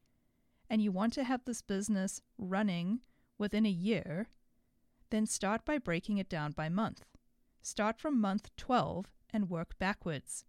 and 0.71 0.81
you 0.81 0.93
want 0.93 1.13
to 1.15 1.25
have 1.25 1.45
this 1.45 1.61
business 1.61 2.23
running 2.39 3.01
within 3.39 3.67
a 3.67 3.71
year, 3.71 4.29
then 5.11 5.27
start 5.27 5.65
by 5.65 5.79
breaking 5.79 6.19
it 6.19 6.29
down 6.29 6.53
by 6.53 6.69
month. 6.69 7.05
Start 7.61 7.99
from 7.99 8.21
month 8.21 8.51
12 8.57 9.11
and 9.33 9.51
work 9.51 9.77
backwards. 9.81 10.45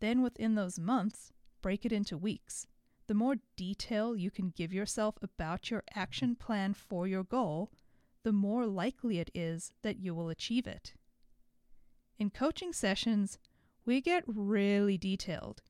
Then, 0.00 0.20
within 0.20 0.56
those 0.56 0.78
months, 0.78 1.32
break 1.62 1.84
it 1.84 1.92
into 1.92 2.18
weeks. 2.18 2.66
The 3.06 3.14
more 3.14 3.36
detail 3.56 4.16
you 4.16 4.30
can 4.30 4.52
give 4.56 4.72
yourself 4.72 5.16
about 5.22 5.70
your 5.70 5.82
action 5.94 6.36
plan 6.36 6.74
for 6.74 7.06
your 7.06 7.24
goal, 7.24 7.70
the 8.22 8.32
more 8.32 8.66
likely 8.66 9.18
it 9.18 9.30
is 9.34 9.72
that 9.82 9.98
you 9.98 10.14
will 10.14 10.28
achieve 10.28 10.66
it. 10.66 10.94
In 12.18 12.30
coaching 12.30 12.72
sessions, 12.72 13.38
we 13.84 14.00
get 14.00 14.24
really 14.26 14.98
detailed. 14.98 15.62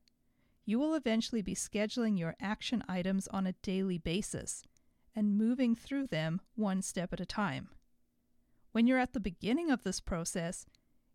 You 0.65 0.77
will 0.77 0.93
eventually 0.93 1.41
be 1.41 1.55
scheduling 1.55 2.19
your 2.19 2.35
action 2.39 2.83
items 2.87 3.27
on 3.29 3.47
a 3.47 3.55
daily 3.63 3.97
basis 3.97 4.63
and 5.15 5.37
moving 5.37 5.75
through 5.75 6.07
them 6.07 6.41
one 6.55 6.81
step 6.81 7.11
at 7.13 7.19
a 7.19 7.25
time. 7.25 7.69
When 8.71 8.87
you're 8.87 8.99
at 8.99 9.13
the 9.13 9.19
beginning 9.19 9.71
of 9.71 9.83
this 9.83 9.99
process, 9.99 10.65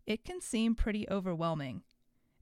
it 0.05 0.23
can 0.23 0.41
seem 0.41 0.75
pretty 0.75 1.07
overwhelming. 1.09 1.83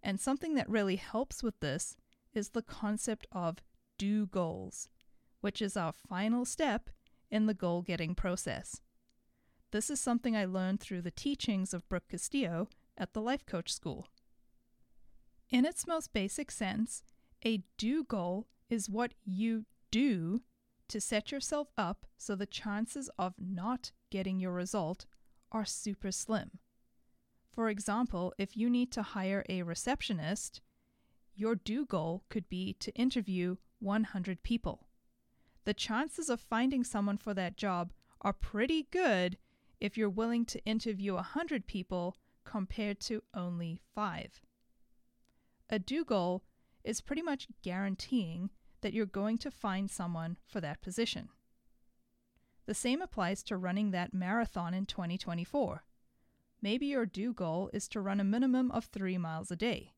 And 0.03 0.19
something 0.19 0.55
that 0.55 0.69
really 0.69 0.97
helps 0.97 1.41
with 1.41 1.59
this 1.59 1.95
is 2.35 2.49
the 2.49 2.61
concept 2.61 3.25
of 3.31 3.57
do 3.97 4.27
goals, 4.27 4.89
which 5.41 5.61
is 5.61 5.77
our 5.77 5.93
final 5.93 6.45
step 6.45 6.89
in 7.31 7.45
the 7.45 7.53
goal 7.53 7.81
getting 7.81 8.13
process. 8.15 8.81
This 9.71 9.89
is 9.89 9.99
something 9.99 10.35
I 10.35 10.45
learned 10.45 10.79
through 10.79 11.01
the 11.01 11.11
teachings 11.11 11.73
of 11.73 11.87
Brooke 11.89 12.09
Castillo 12.09 12.69
at 12.97 13.13
the 13.13 13.21
Life 13.21 13.45
Coach 13.45 13.73
School. 13.73 14.07
In 15.49 15.65
its 15.65 15.87
most 15.87 16.13
basic 16.13 16.51
sense, 16.51 17.03
a 17.45 17.63
do 17.77 18.03
goal 18.03 18.47
is 18.69 18.89
what 18.89 19.13
you 19.23 19.65
do 19.91 20.41
to 20.87 21.01
set 21.01 21.31
yourself 21.31 21.69
up 21.77 22.05
so 22.17 22.35
the 22.35 22.45
chances 22.45 23.09
of 23.17 23.33
not 23.39 23.91
getting 24.11 24.39
your 24.39 24.53
result 24.53 25.05
are 25.51 25.65
super 25.65 26.11
slim. 26.11 26.51
For 27.51 27.69
example, 27.69 28.33
if 28.37 28.57
you 28.57 28.69
need 28.69 28.91
to 28.91 29.01
hire 29.01 29.45
a 29.47 29.63
receptionist, 29.63 30.61
your 31.35 31.55
do 31.55 31.85
goal 31.85 32.23
could 32.29 32.47
be 32.49 32.73
to 32.79 32.93
interview 32.93 33.57
100 33.79 34.43
people. 34.43 34.87
The 35.65 35.73
chances 35.73 36.29
of 36.29 36.39
finding 36.39 36.83
someone 36.83 37.17
for 37.17 37.33
that 37.33 37.57
job 37.57 37.91
are 38.21 38.33
pretty 38.33 38.87
good 38.91 39.37
if 39.79 39.97
you're 39.97 40.09
willing 40.09 40.45
to 40.45 40.63
interview 40.65 41.15
100 41.15 41.67
people 41.67 42.17
compared 42.43 42.99
to 43.01 43.23
only 43.33 43.81
5. 43.93 44.41
A 45.69 45.79
do 45.79 46.05
goal 46.05 46.43
is 46.83 47.01
pretty 47.01 47.21
much 47.21 47.47
guaranteeing 47.63 48.51
that 48.81 48.93
you're 48.93 49.05
going 49.05 49.37
to 49.39 49.51
find 49.51 49.89
someone 49.89 50.37
for 50.45 50.61
that 50.61 50.81
position. 50.81 51.29
The 52.67 52.73
same 52.73 53.01
applies 53.01 53.43
to 53.43 53.57
running 53.57 53.91
that 53.91 54.13
marathon 54.13 54.73
in 54.73 54.85
2024. 54.85 55.83
Maybe 56.61 56.87
your 56.87 57.05
do 57.05 57.33
goal 57.33 57.69
is 57.73 57.87
to 57.89 58.01
run 58.01 58.19
a 58.19 58.23
minimum 58.23 58.71
of 58.71 58.85
three 58.85 59.17
miles 59.17 59.51
a 59.51 59.55
day. 59.55 59.93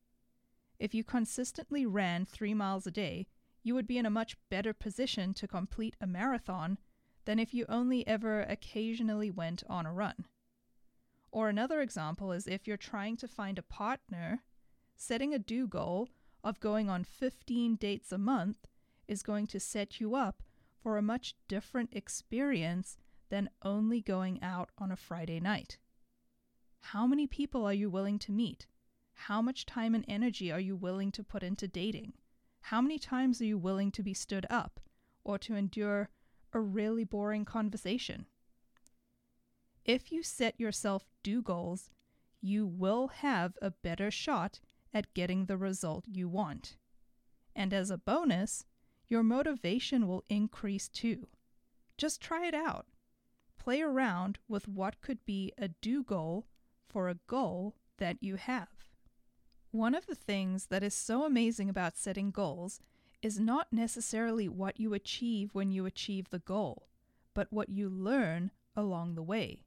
If 0.78 0.94
you 0.94 1.02
consistently 1.02 1.86
ran 1.86 2.24
three 2.24 2.54
miles 2.54 2.86
a 2.86 2.90
day, 2.90 3.26
you 3.62 3.74
would 3.74 3.86
be 3.86 3.98
in 3.98 4.06
a 4.06 4.10
much 4.10 4.36
better 4.48 4.72
position 4.72 5.34
to 5.34 5.48
complete 5.48 5.96
a 6.00 6.06
marathon 6.06 6.78
than 7.24 7.38
if 7.38 7.52
you 7.52 7.66
only 7.68 8.06
ever 8.06 8.42
occasionally 8.42 9.30
went 9.30 9.62
on 9.68 9.86
a 9.86 9.92
run. 9.92 10.24
Or 11.30 11.48
another 11.48 11.80
example 11.80 12.32
is 12.32 12.46
if 12.46 12.66
you're 12.66 12.76
trying 12.76 13.16
to 13.18 13.28
find 13.28 13.58
a 13.58 13.62
partner, 13.62 14.44
setting 14.96 15.34
a 15.34 15.38
do 15.38 15.66
goal 15.66 16.08
of 16.42 16.60
going 16.60 16.88
on 16.88 17.04
15 17.04 17.76
dates 17.76 18.12
a 18.12 18.18
month 18.18 18.66
is 19.06 19.22
going 19.22 19.46
to 19.48 19.60
set 19.60 20.00
you 20.00 20.14
up 20.14 20.42
for 20.80 20.96
a 20.96 21.02
much 21.02 21.34
different 21.48 21.90
experience 21.92 22.96
than 23.28 23.50
only 23.62 24.00
going 24.00 24.42
out 24.42 24.70
on 24.78 24.90
a 24.90 24.96
Friday 24.96 25.40
night. 25.40 25.78
How 26.80 27.06
many 27.06 27.26
people 27.26 27.66
are 27.66 27.74
you 27.74 27.90
willing 27.90 28.18
to 28.20 28.32
meet? 28.32 28.66
How 29.26 29.42
much 29.42 29.66
time 29.66 29.94
and 29.94 30.04
energy 30.08 30.50
are 30.50 30.60
you 30.60 30.76
willing 30.76 31.12
to 31.12 31.24
put 31.24 31.42
into 31.42 31.68
dating? 31.68 32.14
How 32.62 32.80
many 32.80 32.98
times 32.98 33.40
are 33.40 33.46
you 33.46 33.58
willing 33.58 33.92
to 33.92 34.02
be 34.02 34.14
stood 34.14 34.46
up 34.50 34.80
or 35.24 35.38
to 35.38 35.54
endure 35.54 36.10
a 36.52 36.60
really 36.60 37.04
boring 37.04 37.44
conversation. 37.44 38.26
If 39.84 40.12
you 40.12 40.22
set 40.22 40.58
yourself 40.58 41.04
do 41.22 41.42
goals, 41.42 41.90
you 42.40 42.66
will 42.66 43.08
have 43.08 43.56
a 43.60 43.70
better 43.70 44.10
shot 44.10 44.60
at 44.92 45.12
getting 45.14 45.46
the 45.46 45.56
result 45.56 46.04
you 46.06 46.28
want. 46.28 46.76
And 47.54 47.74
as 47.74 47.90
a 47.90 47.98
bonus, 47.98 48.64
your 49.08 49.22
motivation 49.22 50.06
will 50.06 50.24
increase 50.28 50.88
too. 50.88 51.28
Just 51.96 52.20
try 52.20 52.46
it 52.46 52.54
out. 52.54 52.86
Play 53.58 53.80
around 53.82 54.38
with 54.46 54.68
what 54.68 55.00
could 55.00 55.24
be 55.26 55.52
a 55.58 55.68
do 55.68 56.04
goal 56.04 56.46
for 56.88 57.08
a 57.08 57.18
goal 57.26 57.74
that 57.98 58.22
you 58.22 58.36
have. 58.36 58.77
One 59.70 59.94
of 59.94 60.06
the 60.06 60.14
things 60.14 60.66
that 60.66 60.82
is 60.82 60.94
so 60.94 61.24
amazing 61.24 61.68
about 61.68 61.98
setting 61.98 62.30
goals 62.30 62.80
is 63.20 63.38
not 63.38 63.70
necessarily 63.70 64.48
what 64.48 64.80
you 64.80 64.94
achieve 64.94 65.54
when 65.54 65.70
you 65.70 65.84
achieve 65.84 66.30
the 66.30 66.38
goal, 66.38 66.88
but 67.34 67.52
what 67.52 67.68
you 67.68 67.90
learn 67.90 68.50
along 68.74 69.14
the 69.14 69.22
way. 69.22 69.64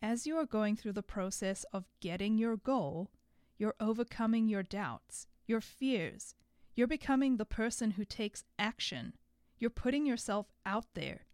As 0.00 0.26
you 0.26 0.36
are 0.36 0.46
going 0.46 0.76
through 0.76 0.92
the 0.92 1.02
process 1.02 1.64
of 1.72 1.88
getting 2.00 2.38
your 2.38 2.56
goal, 2.56 3.10
you're 3.58 3.74
overcoming 3.80 4.48
your 4.48 4.62
doubts, 4.62 5.26
your 5.46 5.60
fears. 5.60 6.34
You're 6.76 6.86
becoming 6.86 7.36
the 7.36 7.44
person 7.44 7.92
who 7.92 8.04
takes 8.04 8.44
action. 8.58 9.14
You're 9.58 9.70
putting 9.70 10.06
yourself 10.06 10.52
out 10.66 10.86
there. 10.94 11.26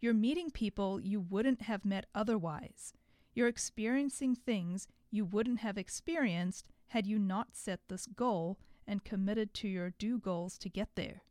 You're 0.00 0.14
meeting 0.14 0.50
people 0.50 1.00
you 1.00 1.20
wouldn't 1.20 1.62
have 1.62 1.84
met 1.84 2.06
otherwise. 2.14 2.92
You're 3.34 3.48
experiencing 3.48 4.36
things 4.36 4.86
you 5.10 5.24
wouldn't 5.24 5.60
have 5.60 5.78
experienced 5.78 6.66
had 6.88 7.06
you 7.06 7.18
not 7.18 7.56
set 7.56 7.80
this 7.88 8.06
goal 8.06 8.58
and 8.86 9.04
committed 9.04 9.52
to 9.54 9.68
your 9.68 9.90
do 9.98 10.18
goals 10.18 10.56
to 10.58 10.68
get 10.68 10.88
there. 10.94 11.22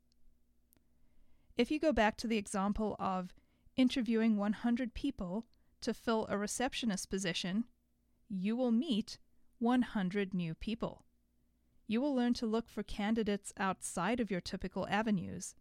If 1.57 1.71
you 1.71 1.79
go 1.79 1.91
back 1.91 2.17
to 2.17 2.27
the 2.27 2.37
example 2.37 2.95
of 2.99 3.33
interviewing 3.75 4.37
100 4.37 4.93
people 4.93 5.45
to 5.81 5.93
fill 5.93 6.27
a 6.29 6.37
receptionist 6.37 7.09
position, 7.09 7.65
you 8.29 8.55
will 8.55 8.71
meet 8.71 9.17
100 9.59 10.33
new 10.33 10.53
people. 10.53 11.05
You 11.87 12.01
will 12.01 12.13
learn 12.13 12.33
to 12.35 12.45
look 12.45 12.69
for 12.69 12.83
candidates 12.83 13.53
outside 13.57 14.19
of 14.19 14.29
your 14.29 14.41
typical 14.41 14.87
avenues. 14.89 15.55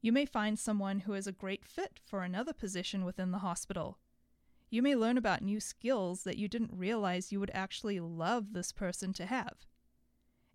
You 0.00 0.12
may 0.12 0.24
find 0.24 0.58
someone 0.58 1.00
who 1.00 1.14
is 1.14 1.26
a 1.26 1.32
great 1.32 1.64
fit 1.64 2.00
for 2.04 2.22
another 2.22 2.52
position 2.52 3.04
within 3.04 3.30
the 3.30 3.38
hospital. 3.38 3.98
You 4.70 4.82
may 4.82 4.94
learn 4.94 5.16
about 5.16 5.42
new 5.42 5.60
skills 5.60 6.24
that 6.24 6.36
you 6.36 6.46
didn't 6.46 6.72
realize 6.72 7.32
you 7.32 7.40
would 7.40 7.50
actually 7.54 8.00
love 8.00 8.52
this 8.52 8.70
person 8.72 9.12
to 9.14 9.26
have. 9.26 9.66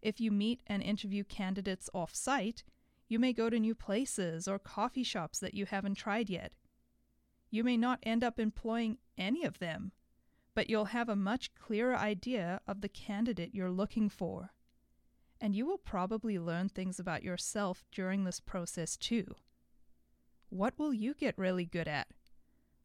If 0.01 0.19
you 0.19 0.31
meet 0.31 0.61
and 0.67 0.83
interview 0.83 1.23
candidates 1.23 1.89
off 1.93 2.13
site, 2.13 2.63
you 3.07 3.17
may 3.17 3.33
go 3.33 3.49
to 3.49 3.59
new 3.59 3.73
places 3.73 4.47
or 4.47 4.59
coffee 4.59 5.03
shops 5.03 5.39
that 5.39 5.53
you 5.53 5.65
haven't 5.65 5.95
tried 5.95 6.29
yet. 6.29 6.51
You 7.49 7.63
may 7.63 7.77
not 7.77 7.99
end 8.03 8.23
up 8.23 8.39
employing 8.39 8.97
any 9.17 9.43
of 9.43 9.59
them, 9.59 9.91
but 10.55 10.69
you'll 10.69 10.85
have 10.85 11.09
a 11.09 11.15
much 11.15 11.55
clearer 11.55 11.95
idea 11.95 12.61
of 12.67 12.81
the 12.81 12.89
candidate 12.89 13.55
you're 13.55 13.71
looking 13.71 14.09
for. 14.09 14.51
And 15.41 15.55
you 15.55 15.65
will 15.65 15.77
probably 15.77 16.37
learn 16.37 16.69
things 16.69 16.99
about 16.99 17.23
yourself 17.23 17.83
during 17.91 18.23
this 18.23 18.39
process 18.39 18.95
too. 18.95 19.35
What 20.49 20.77
will 20.77 20.93
you 20.93 21.13
get 21.13 21.37
really 21.37 21.65
good 21.65 21.87
at? 21.87 22.07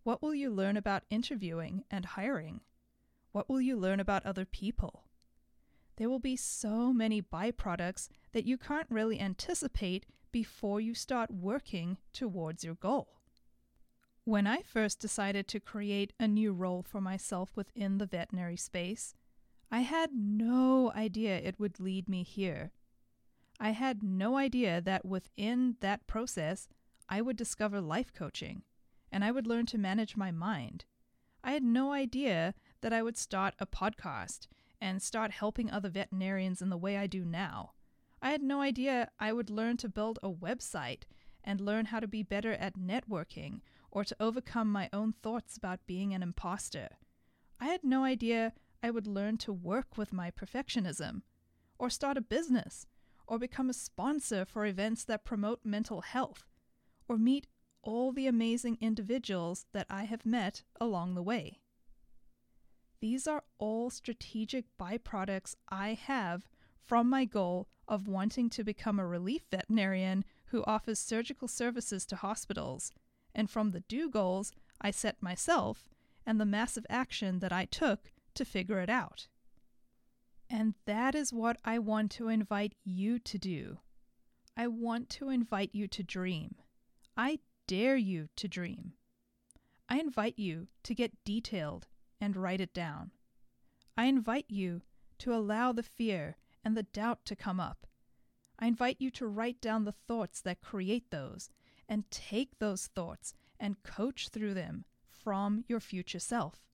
What 0.02 0.22
will 0.22 0.34
you 0.34 0.50
learn 0.50 0.76
about 0.76 1.04
interviewing 1.10 1.84
and 1.90 2.04
hiring? 2.04 2.60
What 3.32 3.48
will 3.48 3.60
you 3.60 3.76
learn 3.76 4.00
about 4.00 4.24
other 4.24 4.44
people? 4.44 5.04
There 5.96 6.08
will 6.08 6.20
be 6.20 6.36
so 6.36 6.92
many 6.92 7.20
byproducts 7.20 8.08
that 8.32 8.46
you 8.46 8.56
can't 8.56 8.86
really 8.88 9.20
anticipate 9.20 10.06
before 10.30 10.80
you 10.80 10.94
start 10.94 11.30
working 11.30 11.98
towards 12.12 12.64
your 12.64 12.76
goal. 12.76 13.18
When 14.24 14.46
I 14.46 14.62
first 14.62 15.00
decided 15.00 15.48
to 15.48 15.60
create 15.60 16.12
a 16.20 16.28
new 16.28 16.52
role 16.52 16.82
for 16.82 17.00
myself 17.00 17.50
within 17.56 17.98
the 17.98 18.06
veterinary 18.06 18.56
space, 18.56 19.14
I 19.70 19.80
had 19.80 20.10
no 20.14 20.92
idea 20.94 21.36
it 21.38 21.58
would 21.58 21.80
lead 21.80 22.08
me 22.08 22.22
here. 22.22 22.70
I 23.58 23.70
had 23.70 24.02
no 24.02 24.36
idea 24.36 24.80
that 24.80 25.04
within 25.04 25.76
that 25.80 26.06
process, 26.06 26.68
I 27.08 27.20
would 27.20 27.36
discover 27.36 27.80
life 27.80 28.12
coaching 28.12 28.62
and 29.10 29.24
I 29.24 29.30
would 29.30 29.46
learn 29.46 29.66
to 29.66 29.78
manage 29.78 30.16
my 30.16 30.30
mind. 30.30 30.84
I 31.42 31.52
had 31.52 31.62
no 31.62 31.92
idea 31.92 32.54
that 32.80 32.92
I 32.92 33.02
would 33.02 33.16
start 33.16 33.54
a 33.58 33.66
podcast 33.66 34.46
and 34.80 35.02
start 35.02 35.30
helping 35.30 35.70
other 35.70 35.88
veterinarians 35.88 36.62
in 36.62 36.68
the 36.68 36.76
way 36.76 36.96
I 36.96 37.06
do 37.06 37.24
now. 37.24 37.72
I 38.20 38.30
had 38.30 38.42
no 38.42 38.60
idea 38.60 39.10
I 39.18 39.32
would 39.32 39.50
learn 39.50 39.76
to 39.78 39.88
build 39.88 40.18
a 40.22 40.30
website 40.30 41.02
and 41.44 41.60
learn 41.60 41.86
how 41.86 42.00
to 42.00 42.08
be 42.08 42.22
better 42.22 42.52
at 42.52 42.78
networking 42.78 43.60
or 43.90 44.04
to 44.04 44.16
overcome 44.20 44.70
my 44.70 44.88
own 44.92 45.12
thoughts 45.12 45.56
about 45.56 45.86
being 45.86 46.12
an 46.12 46.22
imposter. 46.22 46.88
I 47.60 47.66
had 47.66 47.84
no 47.84 48.04
idea 48.04 48.52
I 48.82 48.90
would 48.90 49.06
learn 49.06 49.38
to 49.38 49.52
work 49.52 49.96
with 49.96 50.12
my 50.12 50.30
perfectionism, 50.30 51.22
or 51.78 51.90
start 51.90 52.16
a 52.16 52.20
business, 52.20 52.86
or 53.26 53.38
become 53.38 53.70
a 53.70 53.74
sponsor 53.74 54.44
for 54.44 54.66
events 54.66 55.04
that 55.04 55.24
promote 55.24 55.60
mental 55.64 56.02
health, 56.02 56.44
or 57.08 57.16
meet 57.18 57.46
all 57.82 58.12
the 58.12 58.26
amazing 58.26 58.78
individuals 58.80 59.66
that 59.72 59.86
I 59.88 60.04
have 60.04 60.26
met 60.26 60.62
along 60.80 61.14
the 61.14 61.22
way. 61.22 61.60
These 63.00 63.26
are 63.26 63.44
all 63.58 63.90
strategic 63.90 64.64
byproducts 64.78 65.54
I 65.68 65.94
have 65.94 66.48
from 66.84 67.08
my 67.08 67.24
goal 67.24 67.68
of 67.86 68.08
wanting 68.08 68.50
to 68.50 68.64
become 68.64 68.98
a 68.98 69.06
relief 69.06 69.42
veterinarian 69.50 70.24
who 70.46 70.64
offers 70.66 70.98
surgical 70.98 71.48
services 71.48 72.04
to 72.06 72.16
hospitals 72.16 72.92
and 73.34 73.48
from 73.48 73.70
the 73.70 73.80
do 73.80 74.10
goals 74.10 74.52
I 74.80 74.90
set 74.90 75.22
myself 75.22 75.88
and 76.26 76.40
the 76.40 76.46
massive 76.46 76.86
action 76.90 77.38
that 77.38 77.52
I 77.52 77.64
took 77.66 78.12
to 78.34 78.44
figure 78.44 78.80
it 78.80 78.90
out. 78.90 79.28
And 80.50 80.74
that 80.86 81.14
is 81.14 81.32
what 81.32 81.58
I 81.64 81.78
want 81.78 82.10
to 82.12 82.28
invite 82.28 82.74
you 82.84 83.18
to 83.18 83.38
do. 83.38 83.78
I 84.56 84.66
want 84.66 85.08
to 85.10 85.28
invite 85.28 85.70
you 85.72 85.86
to 85.88 86.02
dream. 86.02 86.56
I 87.16 87.40
dare 87.68 87.96
you 87.96 88.28
to 88.34 88.48
dream. 88.48 88.94
I 89.88 90.00
invite 90.00 90.38
you 90.38 90.66
to 90.82 90.94
get 90.94 91.22
detailed 91.24 91.86
and 92.20 92.34
write 92.34 92.60
it 92.60 92.74
down. 92.74 93.12
I 93.96 94.06
invite 94.06 94.46
you 94.48 94.82
to 95.18 95.34
allow 95.34 95.72
the 95.72 95.82
fear 95.82 96.38
and 96.64 96.76
the 96.76 96.82
doubt 96.82 97.24
to 97.26 97.36
come 97.36 97.60
up. 97.60 97.86
I 98.58 98.66
invite 98.66 98.96
you 98.98 99.10
to 99.12 99.26
write 99.26 99.60
down 99.60 99.84
the 99.84 99.92
thoughts 99.92 100.40
that 100.40 100.62
create 100.62 101.10
those 101.10 101.50
and 101.88 102.10
take 102.10 102.58
those 102.58 102.86
thoughts 102.86 103.34
and 103.60 103.82
coach 103.82 104.30
through 104.30 104.54
them 104.54 104.84
from 105.10 105.64
your 105.68 105.80
future 105.80 106.18
self. 106.18 106.64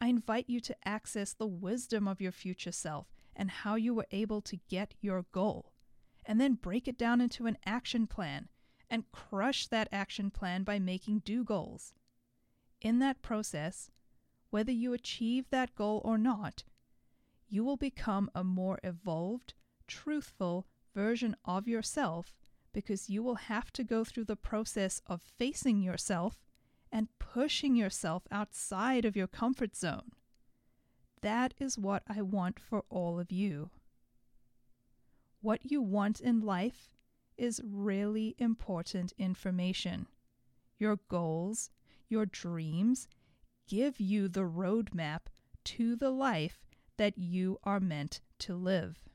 I 0.00 0.08
invite 0.08 0.48
you 0.48 0.58
to 0.60 0.76
access 0.84 1.32
the 1.32 1.46
wisdom 1.46 2.08
of 2.08 2.20
your 2.20 2.32
future 2.32 2.72
self 2.72 3.06
and 3.36 3.50
how 3.50 3.76
you 3.76 3.94
were 3.94 4.06
able 4.10 4.40
to 4.42 4.58
get 4.68 4.94
your 5.00 5.26
goal, 5.30 5.72
and 6.26 6.40
then 6.40 6.54
break 6.54 6.88
it 6.88 6.98
down 6.98 7.20
into 7.20 7.46
an 7.46 7.56
action 7.64 8.06
plan 8.08 8.48
and 8.90 9.10
crush 9.12 9.66
that 9.66 9.88
action 9.92 10.30
plan 10.30 10.62
by 10.62 10.78
making 10.78 11.20
do 11.20 11.44
goals. 11.44 11.94
In 12.80 12.98
that 12.98 13.22
process, 13.22 13.90
whether 14.50 14.72
you 14.72 14.92
achieve 14.92 15.50
that 15.50 15.74
goal 15.74 16.00
or 16.04 16.18
not, 16.18 16.64
you 17.48 17.64
will 17.64 17.76
become 17.76 18.30
a 18.34 18.44
more 18.44 18.78
evolved, 18.82 19.54
truthful 19.86 20.66
version 20.94 21.36
of 21.44 21.66
yourself 21.66 22.34
because 22.72 23.08
you 23.08 23.22
will 23.22 23.36
have 23.36 23.72
to 23.72 23.84
go 23.84 24.04
through 24.04 24.24
the 24.24 24.36
process 24.36 25.00
of 25.06 25.22
facing 25.22 25.80
yourself 25.80 26.44
and 26.90 27.08
pushing 27.18 27.74
yourself 27.74 28.24
outside 28.30 29.04
of 29.04 29.16
your 29.16 29.26
comfort 29.26 29.74
zone. 29.74 30.12
That 31.22 31.54
is 31.58 31.78
what 31.78 32.02
I 32.08 32.22
want 32.22 32.60
for 32.60 32.84
all 32.90 33.18
of 33.18 33.32
you. 33.32 33.70
What 35.40 35.70
you 35.70 35.80
want 35.80 36.20
in 36.20 36.40
life 36.40 36.90
is 37.36 37.60
really 37.64 38.34
important 38.38 39.12
information. 39.18 40.06
Your 40.78 40.98
goals, 41.08 41.70
your 42.08 42.26
dreams 42.26 43.08
give 43.66 43.98
you 44.00 44.28
the 44.28 44.42
roadmap 44.42 45.20
to 45.64 45.96
the 45.96 46.10
life 46.10 46.64
that 46.96 47.18
you 47.18 47.58
are 47.64 47.80
meant 47.80 48.20
to 48.38 48.54
live. 48.54 49.08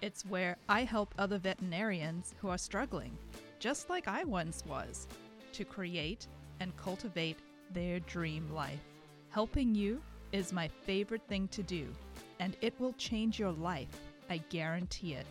It's 0.00 0.24
where 0.24 0.58
I 0.68 0.84
help 0.84 1.12
other 1.18 1.38
veterinarians 1.38 2.36
who 2.40 2.50
are 2.50 2.56
struggling, 2.56 3.18
just 3.58 3.90
like 3.90 4.06
I 4.06 4.22
once 4.22 4.62
was, 4.64 5.08
to 5.54 5.64
create 5.64 6.28
and 6.60 6.76
cultivate 6.76 7.38
their 7.72 7.98
dream 7.98 8.48
life. 8.54 8.78
Helping 9.38 9.70
you 9.72 10.02
is 10.32 10.52
my 10.52 10.66
favorite 10.66 11.22
thing 11.28 11.46
to 11.52 11.62
do, 11.62 11.86
and 12.40 12.56
it 12.60 12.74
will 12.80 12.92
change 12.94 13.38
your 13.38 13.52
life. 13.52 14.00
I 14.28 14.38
guarantee 14.50 15.14
it. 15.14 15.28